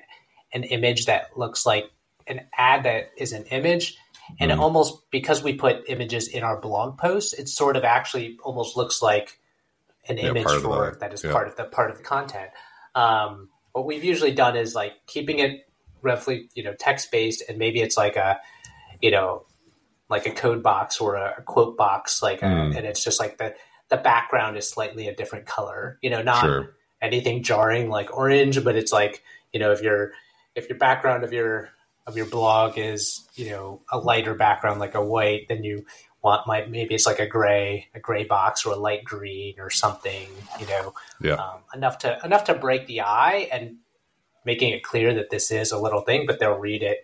[0.54, 1.90] an image that looks like
[2.26, 3.96] an ad that is an image,
[4.40, 4.58] and Mhm.
[4.58, 9.02] almost because we put images in our blog posts, it sort of actually almost looks
[9.02, 9.38] like
[10.08, 11.32] an Yeah, image for that is yeah.
[11.32, 12.50] part of the part of the content.
[12.94, 15.66] Um, what we've usually done is like keeping it
[16.02, 18.40] roughly, you know, text based, and maybe it's like a,
[19.02, 19.44] you know,
[20.08, 22.76] like a code box or a, quote box, like, a, Mm.
[22.76, 23.54] and it's just like the
[23.90, 25.98] the background is slightly a different color.
[26.02, 26.74] You know, not Sure.
[27.02, 30.12] anything jarring like orange, but it's like you know if your
[30.54, 31.70] if your background of your
[32.06, 35.84] of your blog is you know a lighter background like a white, then you
[36.22, 39.70] want might maybe it's like a gray a gray box or a light green or
[39.70, 40.28] something.
[40.60, 41.34] You know, Yeah.
[41.34, 43.76] um, enough to enough to break the eye and
[44.44, 46.98] making it clear that this is a little thing, but they'll read it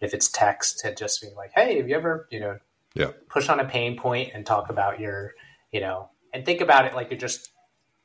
[0.00, 2.58] if it's text and just be like, hey, have you ever you know
[2.94, 3.12] Yeah.
[3.30, 5.32] push on a pain point and talk about your
[5.70, 7.50] you know and think about it like you're just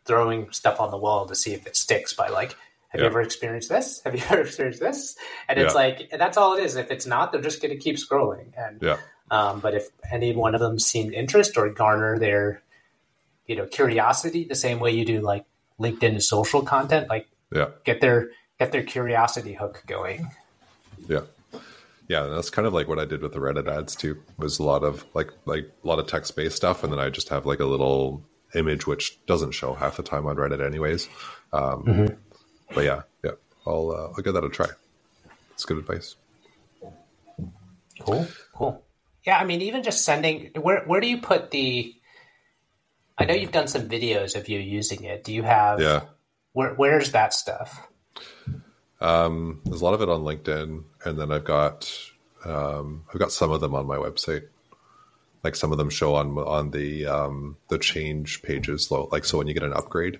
[0.06, 2.56] throwing stuff on the wall to see if it sticks by like
[2.90, 5.16] have you ever experienced this have you ever experienced this
[5.48, 5.80] and it's Yeah.
[5.80, 8.82] like that's all it is if it's not they're just going to keep scrolling and
[8.82, 8.98] Yeah.
[9.32, 12.62] um, but if any one of them seemed interest or garner their
[13.46, 15.46] you know curiosity the same way you do like
[15.80, 17.70] linkedin social content like Yeah.
[17.84, 20.30] get their get their curiosity hook going
[21.08, 21.22] Yeah.
[22.10, 24.24] Yeah, and that's kind of like what I did with the Reddit ads too.
[24.38, 27.10] Was a lot of like like a lot of text based stuff, and then I
[27.10, 28.24] just have like a little
[28.56, 31.10] image which doesn't show half the time on Reddit, anyways.
[31.52, 32.14] Um, Mm-hmm.
[32.74, 33.32] But yeah, yeah,
[33.66, 34.68] I'll uh, I'll give that a try.
[35.52, 36.16] It's good advice.
[38.02, 38.28] Cool.
[38.54, 38.84] Cool.
[39.26, 41.94] Yeah, I mean, even just sending where where do you put the?
[43.18, 45.24] I know you've done some videos of you using it.
[45.24, 45.82] Do you have?
[45.82, 46.02] Yeah,
[46.54, 47.88] Where where's that stuff?
[49.02, 51.92] um, there's a lot of it on LinkedIn, and then I've got
[52.46, 54.44] um, I've got some of them on my website.
[55.44, 58.88] Like some of them show on on the um, the change pages.
[58.88, 60.20] so- Like so, when you get an upgrade,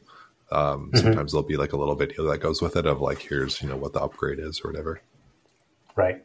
[0.52, 3.62] um, sometimes there'll be like a little video that goes with it of like here's
[3.62, 5.02] you know what the upgrade is or whatever.
[5.96, 6.24] Right.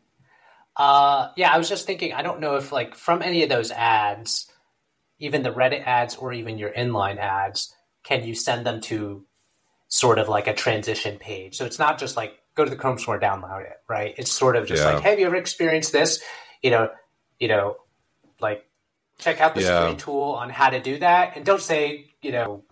[0.76, 2.12] Uh, yeah, I was just thinking.
[2.12, 4.50] I don't know if like from any of those ads,
[5.18, 9.24] even the Reddit ads or even your inline ads, can you send them to
[9.88, 11.56] sort of like a transition page?
[11.56, 14.14] So it's not just like go to the Chrome store, download it, right?
[14.16, 14.94] It's sort of just Yeah.
[14.94, 16.22] like, have you ever experienced this?
[16.62, 16.90] You know,
[17.38, 17.76] you know,
[18.40, 18.64] like
[19.18, 19.88] check out this Yeah.
[19.88, 22.64] free tool on how to do that, and don't say you know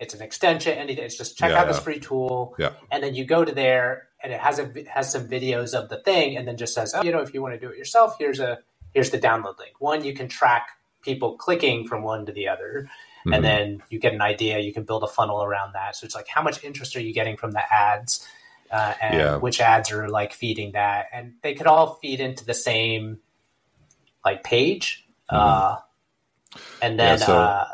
[0.00, 1.04] it's an extension, anything.
[1.04, 4.08] It's just check Yeah, out this free tool Yeah, and then you go to there
[4.22, 7.02] and it has a has some videos of the thing and then just says oh,
[7.02, 8.58] you know if you want to do it yourself here's a
[8.94, 10.70] here's the download link one you can track
[11.02, 12.90] people clicking from one to the other
[13.26, 13.36] Mhm.
[13.36, 16.14] and then you get an idea you can build a funnel around that so it's
[16.16, 18.26] like how much interest are you getting from the ads
[18.72, 19.36] uh, and Yeah.
[19.38, 23.20] which ads are like feeding that and they could all feed into the same
[24.24, 25.76] like page uh,
[26.80, 27.22] and then Mm-hmm.
[27.22, 27.66] Yeah, so- uh,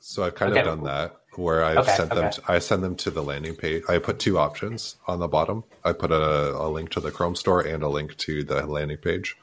[0.00, 0.60] So I've kind Okay.
[0.60, 2.30] of done that where I've Okay, sent them.
[2.30, 3.84] To, I send them to the landing page.
[3.88, 5.64] I put two options on the bottom.
[5.84, 8.98] I put a, a link to the Chrome store and a link to the landing
[8.98, 9.36] page,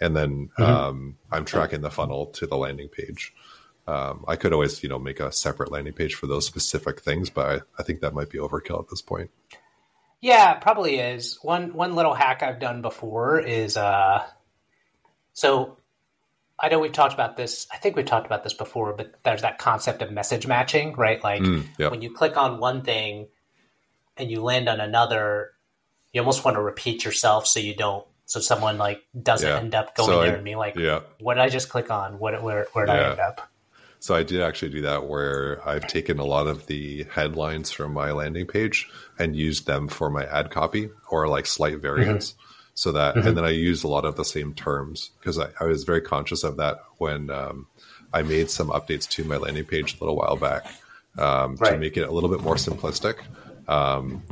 [0.00, 0.88] and then Mm-hmm.
[0.88, 3.34] um, I'm tracking the funnel to the landing page.
[3.86, 7.30] Um, I could always, you know, make a separate landing page for those specific things,
[7.30, 9.30] but I, I think that might be overkill at this point.
[10.20, 11.38] Yeah, probably is.
[11.42, 14.24] One one little hack I've done before is uh
[15.34, 15.78] so
[16.58, 17.66] I know we've talked about this.
[17.72, 21.22] I think we've talked about this before, but there's that concept of message matching, right?
[21.22, 21.90] Like Mm, yep.
[21.90, 23.28] when you click on one thing
[24.16, 25.50] and you land on another,
[26.12, 29.58] you almost want to repeat yourself so you don't, so someone like doesn't Yeah.
[29.58, 31.00] end up going So I- there and being like, Yeah.
[31.20, 32.18] "What did I just click on?
[32.18, 33.50] What where where did I end up?"
[33.98, 37.92] So I did actually do that where I've taken a lot of the headlines from
[37.92, 38.88] my landing page
[39.18, 42.34] and used them for my ad copy or like slight variants.
[42.76, 45.64] So that, and then I used a lot of the same terms because I, I
[45.64, 47.66] was very conscious of that when um,
[48.12, 50.66] I made some updates to my landing page a little while back
[51.16, 53.16] um, to make it a little bit more simplistic.
[53.66, 54.22] Um,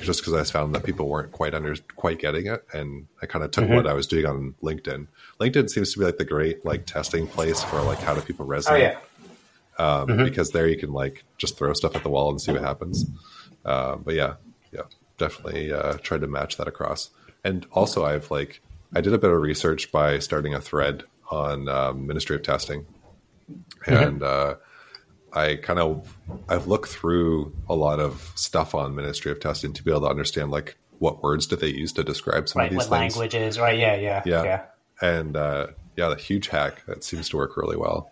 [0.00, 3.44] just because I found that people weren't quite under quite getting it, and I kind
[3.44, 5.06] of took what I was doing on LinkedIn.
[5.40, 8.46] LinkedIn seems to be like the great like testing place for like how do people
[8.46, 8.98] resonate Oh yeah,
[9.78, 12.62] um, because there you can like just throw stuff at the wall and see what
[12.62, 13.06] happens.
[13.64, 14.34] Uh, but yeah,
[14.72, 14.82] yeah,
[15.18, 17.10] definitely uh, tried to match that across.
[17.44, 18.60] And also, I've like
[18.94, 22.86] I did a bit of research by starting a thread on um, Ministry of Testing,
[23.86, 24.56] and uh,
[25.32, 29.82] I kind of I've looked through a lot of stuff on Ministry of Testing to
[29.82, 32.66] be able to understand like what words do they use to describe some right.
[32.66, 33.16] of these What things.
[33.16, 33.58] languages?
[33.58, 33.78] Right.
[33.78, 33.96] Yeah.
[33.96, 34.22] Yeah.
[34.24, 34.44] Yeah.
[34.44, 34.64] Yeah.
[35.00, 38.10] And uh, yeah, the huge hack that seems to work really well.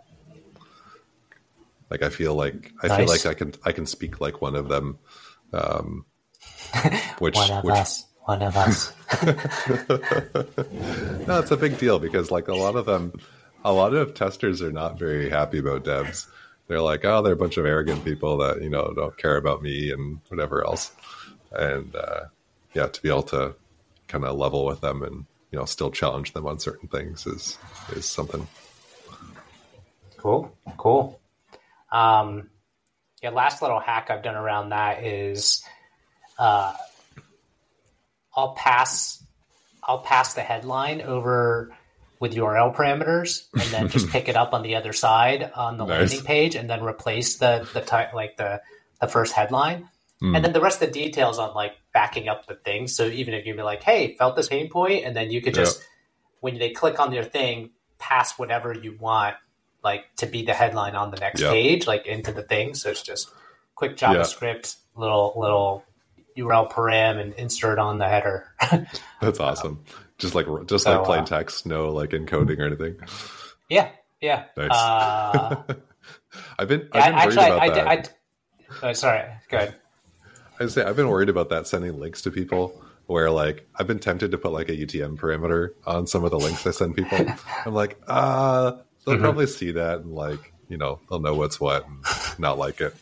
[1.90, 4.68] Like I feel like I feel like I can I can speak like one of
[4.68, 4.98] them,
[5.52, 6.04] um,
[7.18, 8.06] which which us.
[8.24, 8.92] One of us.
[11.26, 13.12] no, it's a big deal because like a lot of them,
[13.64, 16.26] a lot of testers are not very happy about devs.
[16.68, 19.62] They're like, oh, they're a bunch of arrogant people that you know don't care about
[19.62, 20.92] me and whatever else.
[21.50, 22.26] And uh,
[22.74, 23.56] yeah, to be able to
[24.06, 27.58] kind of level with them and you know still challenge them on certain things is
[27.92, 28.46] is something.
[30.16, 31.18] Cool, cool.
[31.90, 32.50] Um,
[33.22, 35.64] yeah, last little hack I've done around that is,
[36.38, 36.74] uh,
[38.40, 39.22] I'll pass,
[39.84, 41.74] I'll pass the headline over
[42.20, 45.84] with URL parameters, and then just pick it up on the other side on the
[45.84, 45.98] Nice.
[46.10, 48.60] landing page, and then replace the the type like the
[49.00, 49.88] the first headline,
[50.20, 50.34] Hmm.
[50.36, 52.88] and then the rest of the details on like backing up the thing.
[52.88, 55.54] So even if you be like, "Hey, felt this pain point," and then you could
[55.54, 55.82] just
[56.40, 59.36] when they click on your thing, pass whatever you want,
[59.84, 62.74] like to be the headline on the next page, like into the thing.
[62.74, 63.30] So it's just
[63.74, 65.84] quick JavaScript, little little
[66.40, 68.46] URL param, and insert on the header.
[69.20, 69.84] That's awesome.
[70.18, 72.96] Just like just so, like plain uh, text, no like encoding or anything.
[73.68, 74.44] yeah, yeah.
[74.56, 74.70] Nice.
[74.70, 75.62] Uh,
[76.58, 77.86] I've been I've been worried actually, about I, that.
[77.86, 77.92] I,
[78.86, 79.24] I, oh, sorry.
[79.48, 79.74] Go ahead.
[80.60, 83.98] I say I've been worried about that sending links to people where like I've been
[83.98, 87.18] tempted to put like a UTM parameter on some of the links I send people.
[87.66, 89.22] I'm like, ah, they'll Mm-hmm.
[89.22, 92.04] probably see that and like, you know, they'll know what's what and
[92.38, 92.94] not like it.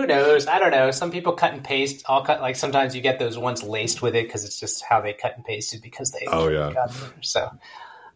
[0.00, 0.46] Who knows?
[0.46, 0.90] I don't know.
[0.90, 2.04] Some people cut and paste.
[2.08, 5.02] All cut like sometimes you get those ones laced with it because it's just how
[5.02, 6.26] they cut and pasted because they.
[6.26, 6.86] Oh, yeah.
[7.20, 7.50] So,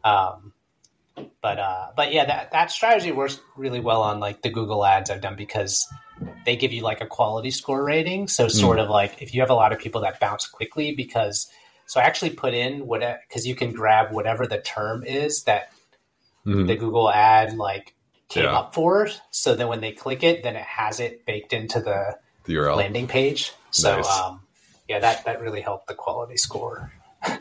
[0.03, 0.55] um,
[1.43, 5.11] but uh, but yeah, that that strategy works really well on like the Google ads
[5.11, 5.87] I've done because
[6.47, 8.29] they give you like a quality score rating.
[8.29, 11.49] So sort of like if you have a lot of people that bounce quickly because
[11.85, 15.71] so I actually put in what because you can grab whatever the term is that
[16.47, 16.67] Mhm.
[16.67, 17.95] the Google ad like
[18.35, 18.59] came Yeah.
[18.59, 19.09] up for.
[19.31, 22.77] So then when they click it, then it has it baked into the The URL.
[22.77, 23.53] landing page.
[23.71, 24.09] So Nice.
[24.19, 24.43] um,
[24.89, 26.93] yeah, that that really helped the quality score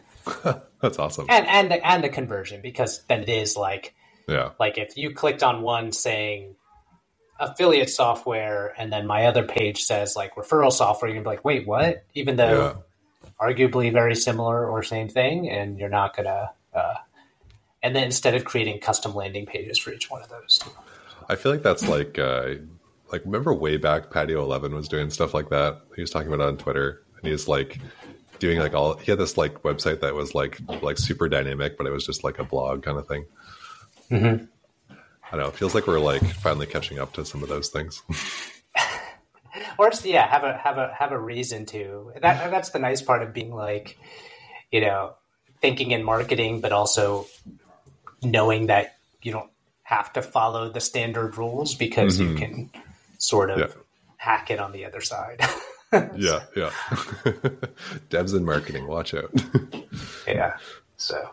[0.82, 1.26] That's awesome.
[1.30, 3.94] and and the, and the conversion because then it is like
[4.28, 4.52] Yeah.
[4.60, 6.56] like if you clicked on one saying
[7.40, 11.44] affiliate software and then my other page says like referral software, you're gonna be like,
[11.46, 12.04] wait, what?
[12.14, 12.84] Even though
[13.42, 16.52] arguably very similar or same thing, and you're not gonna.
[16.74, 16.96] Uh,
[17.84, 20.62] and then instead of creating custom landing pages for each one of those,
[21.30, 22.56] I feel like that's like uh
[23.12, 25.82] like remember way back Patio Eleven was doing stuff like that.
[25.96, 27.80] He was talking about it on Twitter and he was like
[28.40, 31.86] doing like all he had this like website that was like like super dynamic, but
[31.86, 33.26] it was just like a blog kind of thing.
[34.10, 34.48] Mhm.
[34.90, 35.48] I don't know.
[35.48, 38.04] It feels like we're like finally catching up to some of those things.
[39.78, 42.12] or just yeah, have a have a have a reason to.
[42.22, 43.98] That that's the nice part of being like,
[44.72, 45.14] you know,
[45.62, 47.26] thinking in marketing, but also
[48.24, 49.50] knowing that you don't
[49.84, 52.70] have to follow the standard rules because you can
[53.18, 53.68] sort of Yeah.
[54.18, 55.40] hack it on the other side.
[55.94, 56.70] yeah, yeah.
[58.10, 59.32] Devs and marketing, watch out.
[60.28, 60.58] yeah.
[60.98, 61.30] So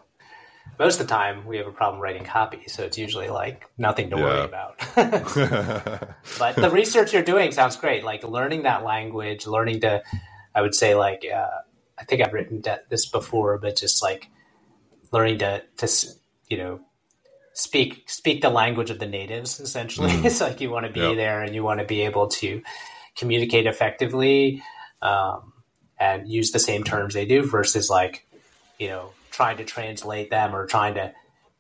[0.78, 4.10] most of the time we have a problem writing copy, so it's usually like nothing
[4.10, 4.78] to worry about.
[4.96, 8.04] but the research you're doing sounds great.
[8.04, 10.02] Like learning that language, learning to,
[10.54, 11.46] I would say, like uh,
[11.98, 14.28] I think I've written this before, but just like
[15.12, 15.88] learning to to
[16.50, 16.80] you know
[17.54, 19.60] speak speak the language of the natives.
[19.60, 21.16] Essentially, it's like you want to be Yep.
[21.16, 22.62] there and you want to be able to
[23.16, 24.62] communicate effectively
[25.02, 25.52] um,
[25.98, 28.26] and use the same terms they do versus like
[28.78, 31.12] you know trying to translate them or trying to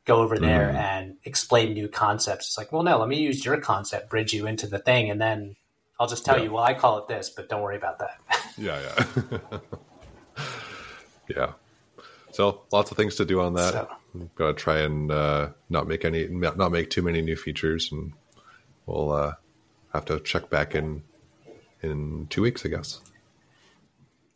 [0.06, 0.76] go over there Mhm.
[0.78, 2.46] and explain new concepts.
[2.48, 5.20] It's like, well, no, let me use your concept, bridge you into the thing, and
[5.20, 5.54] then
[6.00, 6.44] I'll just tell Yeah.
[6.44, 8.18] you, well, I call it this, but don't worry about that.
[8.58, 9.58] Yeah, yeah.
[11.36, 11.52] yeah.
[12.32, 13.72] So lots of things to do on that.
[13.72, 13.88] So-
[14.34, 18.12] Got to try and uh, not make any, not make too many new features, and
[18.84, 19.34] we'll uh,
[19.92, 21.04] have to check back in
[21.80, 23.00] in two weeks, I guess.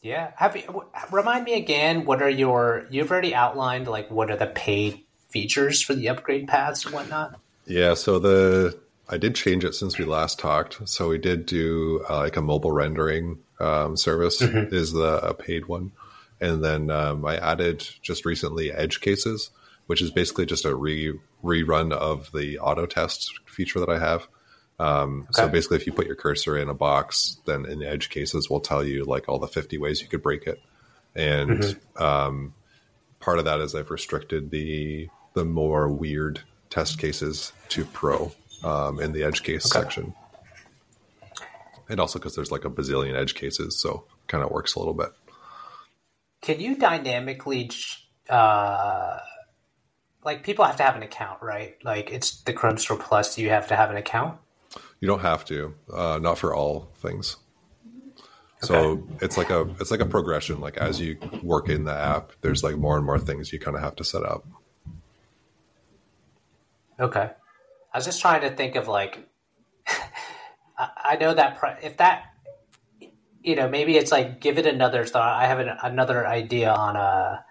[0.01, 0.31] yeah.
[0.37, 4.47] Have you, remind me again, what are your, you've already outlined, like, what are the
[4.47, 7.39] paid features for the upgrade paths and whatnot?
[7.67, 8.79] Yeah, so the
[9.09, 10.89] I did change it since we last talked.
[10.89, 15.67] So we did do uh, like a mobile rendering um, service is the a paid
[15.67, 15.91] one,
[16.41, 19.51] and then um, I added just recently edge cases,
[19.87, 24.27] which is basically just a re rerun of the auto test feature that I have.
[24.79, 28.51] Um, So basically, if you put your cursor in a box, then in edge cases
[28.51, 30.61] will tell you like all the fifty ways you could break it,
[31.15, 32.55] and um,
[33.21, 38.33] part of that is I've restricted the the more weird test cases to pro
[38.65, 39.83] um, in the edge case Okay.
[39.85, 40.15] section,
[41.89, 44.95] and also because there's like a bazillion edge cases, so kind of works a little
[44.95, 45.11] bit.
[46.45, 47.71] Can you dynamically,
[48.29, 49.19] uh,
[50.23, 51.77] like people have to have an account, right?
[51.83, 54.39] Like it's the Chrome Store Plus, you have to have an account.
[55.01, 57.39] You don't have to, uh, not for all things.
[58.61, 59.03] So Okay.
[59.23, 60.61] it's like a it's like a progression.
[60.61, 63.75] Like as you work in the app, there's like more and more things you kind
[63.75, 64.47] of have to set up.
[67.01, 67.31] Okay.
[67.95, 69.27] I was just trying to think of like,
[70.79, 72.34] I, know that pri- if that,
[73.45, 75.35] you know, maybe it's like give it another thought.
[75.41, 77.45] I have an, another idea on a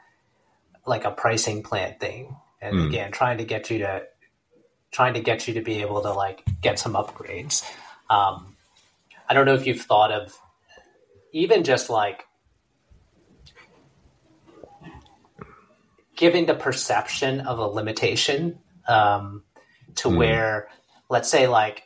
[0.85, 2.87] like a pricing plan thing, and Hmm.
[2.87, 4.03] again, trying to get you to
[4.91, 7.63] trying to get you to be able to like get some upgrades.
[8.09, 8.57] Um,
[9.29, 10.37] I don't know if you've thought of
[11.31, 12.25] even just like
[16.15, 19.43] giving the perception of a limitation um,
[19.95, 20.17] to Hmm.
[20.17, 20.69] where,
[21.09, 21.83] let's say, like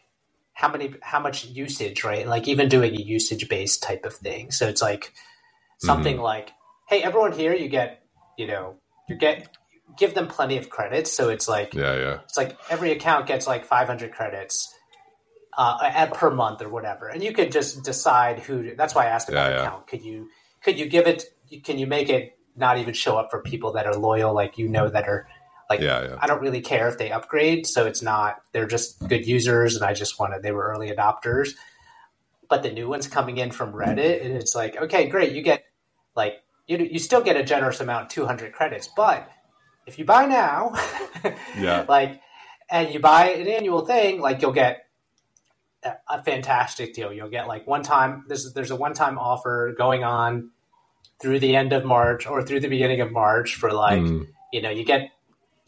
[0.57, 2.27] how many, how much usage, right?
[2.27, 4.51] Like even doing a usage based type of thing.
[4.51, 5.13] So it's like
[5.79, 6.21] something Mm-hmm.
[6.21, 6.51] like,
[6.89, 8.03] hey, everyone here, you get,
[8.37, 8.77] you know,
[9.09, 9.49] you get,
[9.97, 11.13] give them plenty of credits.
[11.13, 14.69] So it's like, Yeah, yeah, it's like every account gets like 500 credits
[15.57, 18.75] uh, at per month or whatever, and you could just decide who.
[18.75, 19.71] That's why I asked about Yeah, yeah.
[19.71, 19.87] account.
[19.87, 20.29] Could you
[20.63, 21.25] could you give it?
[21.63, 24.69] Can you make it not even show up for people that are loyal, like you
[24.69, 25.27] know that are
[25.69, 26.15] like yeah, yeah.
[26.19, 29.83] I don't really care if they upgrade, so it's not they're just good users, and
[29.83, 31.51] I just wanted they were early adopters.
[32.49, 35.63] But the new ones coming in from Reddit, and it's like, okay, great, you get
[36.15, 39.29] like you you still get a generous amount, two hundred credits, but
[39.85, 40.73] if you buy now,
[41.57, 41.85] Yeah.
[41.87, 42.21] like,
[42.69, 44.85] and you buy an annual thing, like you'll get
[45.83, 47.11] a, a fantastic deal.
[47.13, 48.25] You'll get like one time.
[48.27, 50.51] There's there's a one time offer going on
[51.21, 54.27] through the end of March or through the beginning of March for like Mm.
[54.53, 55.09] you know you get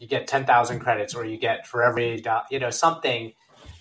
[0.00, 3.32] you get ten thousand credits or you get for every do- you know something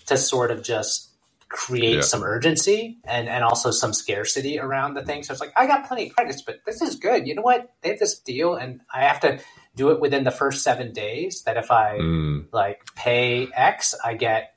[0.06, 1.08] to sort of just
[1.48, 2.02] create Yeah.
[2.02, 5.24] some urgency and and also some scarcity around the thing.
[5.24, 7.26] So it's like I got plenty of credits, but this is good.
[7.28, 7.72] You know what?
[7.82, 9.40] They have this deal, and I have to
[9.76, 11.42] do it within the first seven days.
[11.44, 12.46] That if I Mm.
[12.52, 14.54] like pay X, I get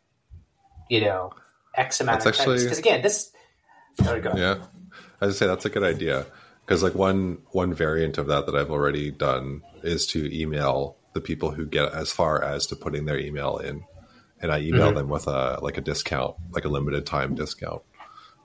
[0.90, 1.32] you know
[1.74, 2.64] X amount That's of credits.
[2.64, 3.30] actually- Because again, this.
[3.98, 4.32] There we go.
[4.36, 4.56] Yeah,
[5.20, 6.26] I would say that's a good idea
[6.66, 11.20] because like one one variant of that that I've already done is to email the
[11.20, 13.84] people who get as far as to putting their email in,
[14.40, 14.96] and I email Mm-hmm.
[14.96, 17.82] them with a like a discount, like a limited time discount.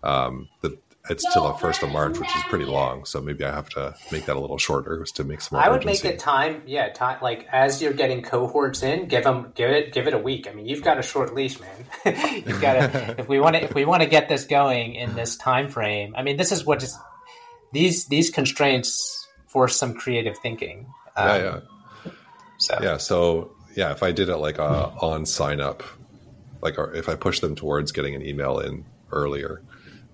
[0.03, 0.77] Um, that
[1.09, 3.05] it's till the first of March, which is pretty long.
[3.05, 5.69] So maybe I have to make that a little shorter to make some more I
[5.69, 6.05] would urgency.
[6.05, 9.93] make it time, yeah, time like as you're getting cohorts in, give them, give it,
[9.93, 10.49] give it a week.
[10.49, 11.85] I mean, you've got a short leash, man.
[12.45, 15.15] you've got to, if we want to, if we want to get this going in
[15.15, 16.13] this time frame.
[16.17, 16.97] I mean, this is what is
[17.71, 20.87] these these constraints force some creative thinking.
[21.15, 21.59] yeah, Um, yeah.
[22.57, 22.97] So Yeah.
[22.97, 25.83] So yeah, if I did it like a on sign up,
[26.61, 29.61] like if I push them towards getting an email in earlier,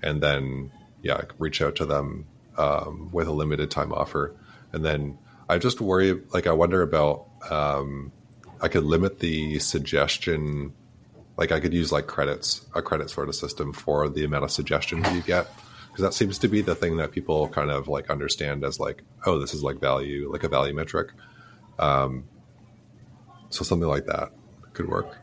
[0.01, 0.71] and then
[1.01, 2.25] yeah, reach out to them
[2.57, 4.35] um, with a limited time offer,
[4.73, 5.17] and then
[5.47, 8.11] I just worry like I wonder about um,
[8.61, 10.73] I could limit the suggestion.
[11.37, 14.51] Like I could use like credits, a credit sort of system for the amount of
[14.51, 15.47] suggestions you get,
[15.87, 19.03] because that seems to be the thing that people kind of like understand as like,
[19.25, 21.09] oh, this is like value, like a value metric.
[23.53, 24.31] So something like that
[24.73, 25.15] could work.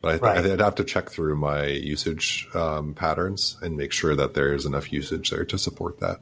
[0.00, 0.52] But I th- Right.
[0.52, 4.92] I'd have to check through my usage um, patterns and make sure that there's enough
[4.92, 6.18] usage there to support that.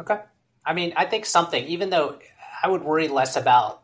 [0.00, 0.20] Okay.
[0.64, 2.18] I mean, I think something, even though
[2.62, 3.82] I would worry less about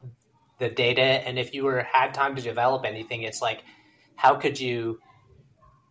[0.58, 3.62] the data, and if you were had time to develop anything, it's like,
[4.16, 5.00] how could you,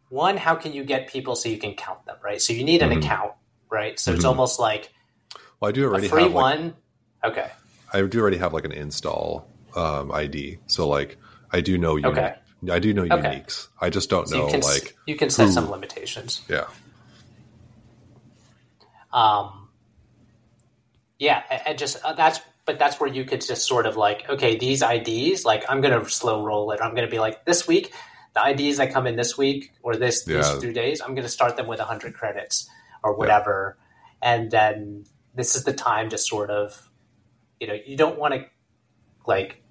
[0.09, 2.41] one, how can you get people so you can count them, right?
[2.41, 2.97] So you need an Mhm.
[2.97, 3.33] account,
[3.69, 3.99] right?
[3.99, 4.29] So it's Mhm.
[4.29, 4.91] almost like
[5.59, 6.75] Well, I do a already free have like, one.
[7.23, 7.51] Okay.
[7.93, 11.17] I do already have like an install um, ID, so like
[11.51, 12.17] I do know unique.
[12.17, 12.35] Okay.
[12.71, 13.13] I do know Okay.
[13.15, 13.67] uniques.
[13.79, 16.41] I just don't So know you can like you can set who- some limitations.
[16.49, 16.65] yeah.
[19.11, 19.69] Um,
[21.17, 24.57] yeah, and just uh, that's but that's where you could just sort of like okay,
[24.57, 26.79] these IDs like I'm gonna slow roll it.
[26.81, 27.91] I'm gonna be like this week
[28.35, 30.59] the IDs that come in this week or this these Yeah.
[30.59, 32.69] three days, I'm gonna start them with 100 credits
[33.03, 33.77] or whatever,
[34.21, 36.89] and then this is the time to sort of
[37.59, 38.45] you know you don't want to
[39.29, 39.61] like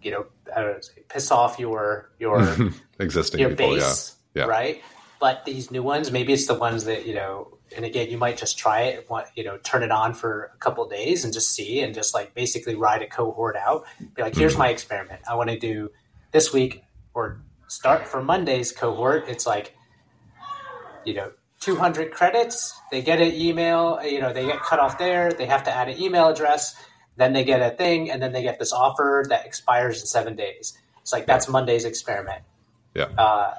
[0.00, 0.24] you know
[0.54, 2.40] I don't know, piss off your your
[2.98, 4.44] Existing your people, base, Yeah.
[4.44, 4.82] right?
[5.20, 7.58] But these new ones, maybe it's the ones that you know.
[7.74, 10.58] And again, you might just try it, want, you know, turn it on for a
[10.58, 13.84] couple of days and just see, and just like basically ride a cohort out.
[14.14, 14.60] Be like, here's mm-hmm.
[14.60, 15.22] my experiment.
[15.28, 15.90] I want to do
[16.30, 16.84] this week
[17.14, 19.24] or start for Monday's cohort.
[19.28, 19.74] It's like,
[21.04, 22.78] you know, 200 credits.
[22.92, 23.98] They get an email.
[24.04, 25.32] You know, they get cut off there.
[25.32, 26.76] They have to add an email address.
[27.16, 30.34] Then they get a thing, and then they get this offer that expires in seven
[30.36, 30.76] days.
[31.02, 32.42] It's like that's Monday's experiment
[32.94, 33.04] Yeah.
[33.18, 33.54] uh,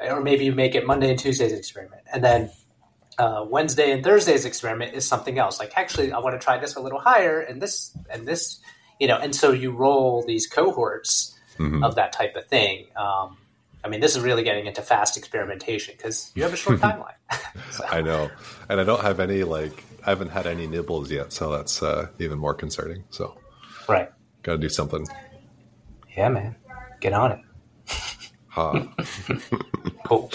[0.00, 2.50] or maybe you make it Monday and Tuesday's experiment, and then
[3.18, 5.58] uh, Wednesday and Thursday's experiment is something else.
[5.58, 8.60] Like, actually, I want to try this a little higher, and this and this,
[8.98, 9.18] you know.
[9.18, 11.84] And so you roll these cohorts Mhm.
[11.84, 12.86] of that type of thing.
[12.96, 13.36] Um,
[13.82, 17.14] I mean, this is really getting into fast experimentation because you have a short timeline.
[17.70, 18.30] So, I know,
[18.68, 22.08] and I don't have any like I haven't had any nibbles yet, so that's uh,
[22.18, 23.04] even more concerning.
[23.10, 23.38] So,
[23.88, 24.10] right?
[24.42, 25.06] got to do something.
[26.16, 26.56] Yeah, man,
[27.00, 27.40] get on it.
[28.50, 28.72] Ha.
[30.04, 30.28] Cool.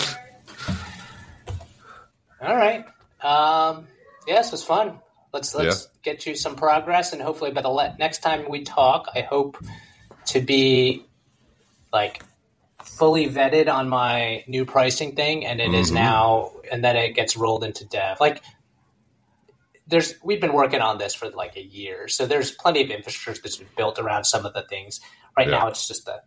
[2.41, 2.85] All right.
[3.21, 3.87] Um,
[4.25, 4.99] yeah, this was fun.
[5.33, 9.09] Let's let's get you some progress, and hopefully by the le- next time we talk,
[9.13, 9.57] I hope
[10.27, 11.05] to be
[11.91, 12.23] like
[12.97, 15.95] fully vetted on my new pricing thing, and it is Mhm.
[15.95, 18.19] now, and then it gets rolled into dev.
[18.19, 18.41] Like,
[19.87, 23.41] there's we've been working on this for like a year, so there's plenty of infrastructure
[23.41, 24.99] that's been built around some of the things.
[25.37, 25.59] Right Yeah.
[25.59, 26.21] now, it's just the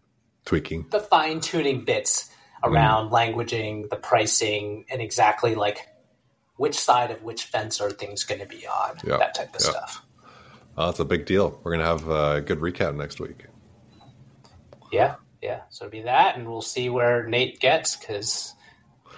[0.45, 0.87] Tweaking.
[0.91, 2.31] the fine tuning bits
[2.65, 5.89] around languaging, the pricing, and exactly like
[6.57, 9.61] which side of which fence are things going to be on, Yeah, that type of
[9.63, 9.71] yeah.
[9.71, 10.03] stuff.
[10.77, 11.59] Oh, that's a big deal.
[11.63, 13.47] We're gonna have a good recap next week.
[14.93, 15.61] Yeah, yeah.
[15.71, 18.55] So it'll be that, and we'll see where Nate gets because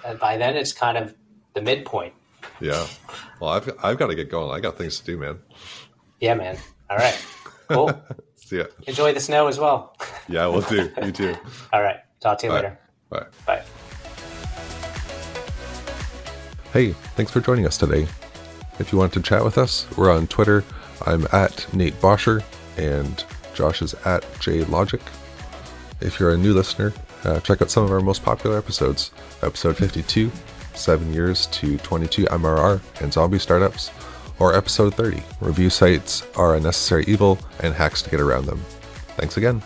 [0.05, 1.15] uh, by then it's kind of
[1.53, 2.13] the midpoint.
[2.59, 2.85] Yeah.
[3.39, 4.51] Well, I've I've got to get going.
[4.51, 5.39] I got things to do, man.
[6.19, 6.57] Yeah, man.
[6.89, 7.25] All right.
[7.67, 7.91] Cool.
[8.35, 8.65] See ya.
[8.87, 9.95] Enjoy the snow as well.
[10.29, 10.89] Yeah, we'll do.
[11.03, 11.35] You too.
[11.73, 11.97] All right.
[12.21, 12.55] Talk to you Bye.
[12.55, 12.79] later.
[13.09, 13.25] Bye.
[13.45, 13.63] Bye.
[16.71, 18.07] Hey, thanks for joining us today.
[18.79, 20.63] If you want to chat with us, we're on Twitter.
[21.05, 22.43] I'm at Nate Bosscher,
[22.77, 25.01] and Josh is at JLogic.
[26.01, 26.93] If you're a new listener,
[27.23, 29.11] uh, check out some of our most popular episodes.
[29.43, 30.31] Episode 52,
[30.73, 33.91] 7 Years to 22 MRR and Zombie Startups,
[34.39, 38.59] or Episode 30, Review Sites Are a Necessary Evil and Hacks to Get Around Them.
[39.15, 39.61] Thanks again.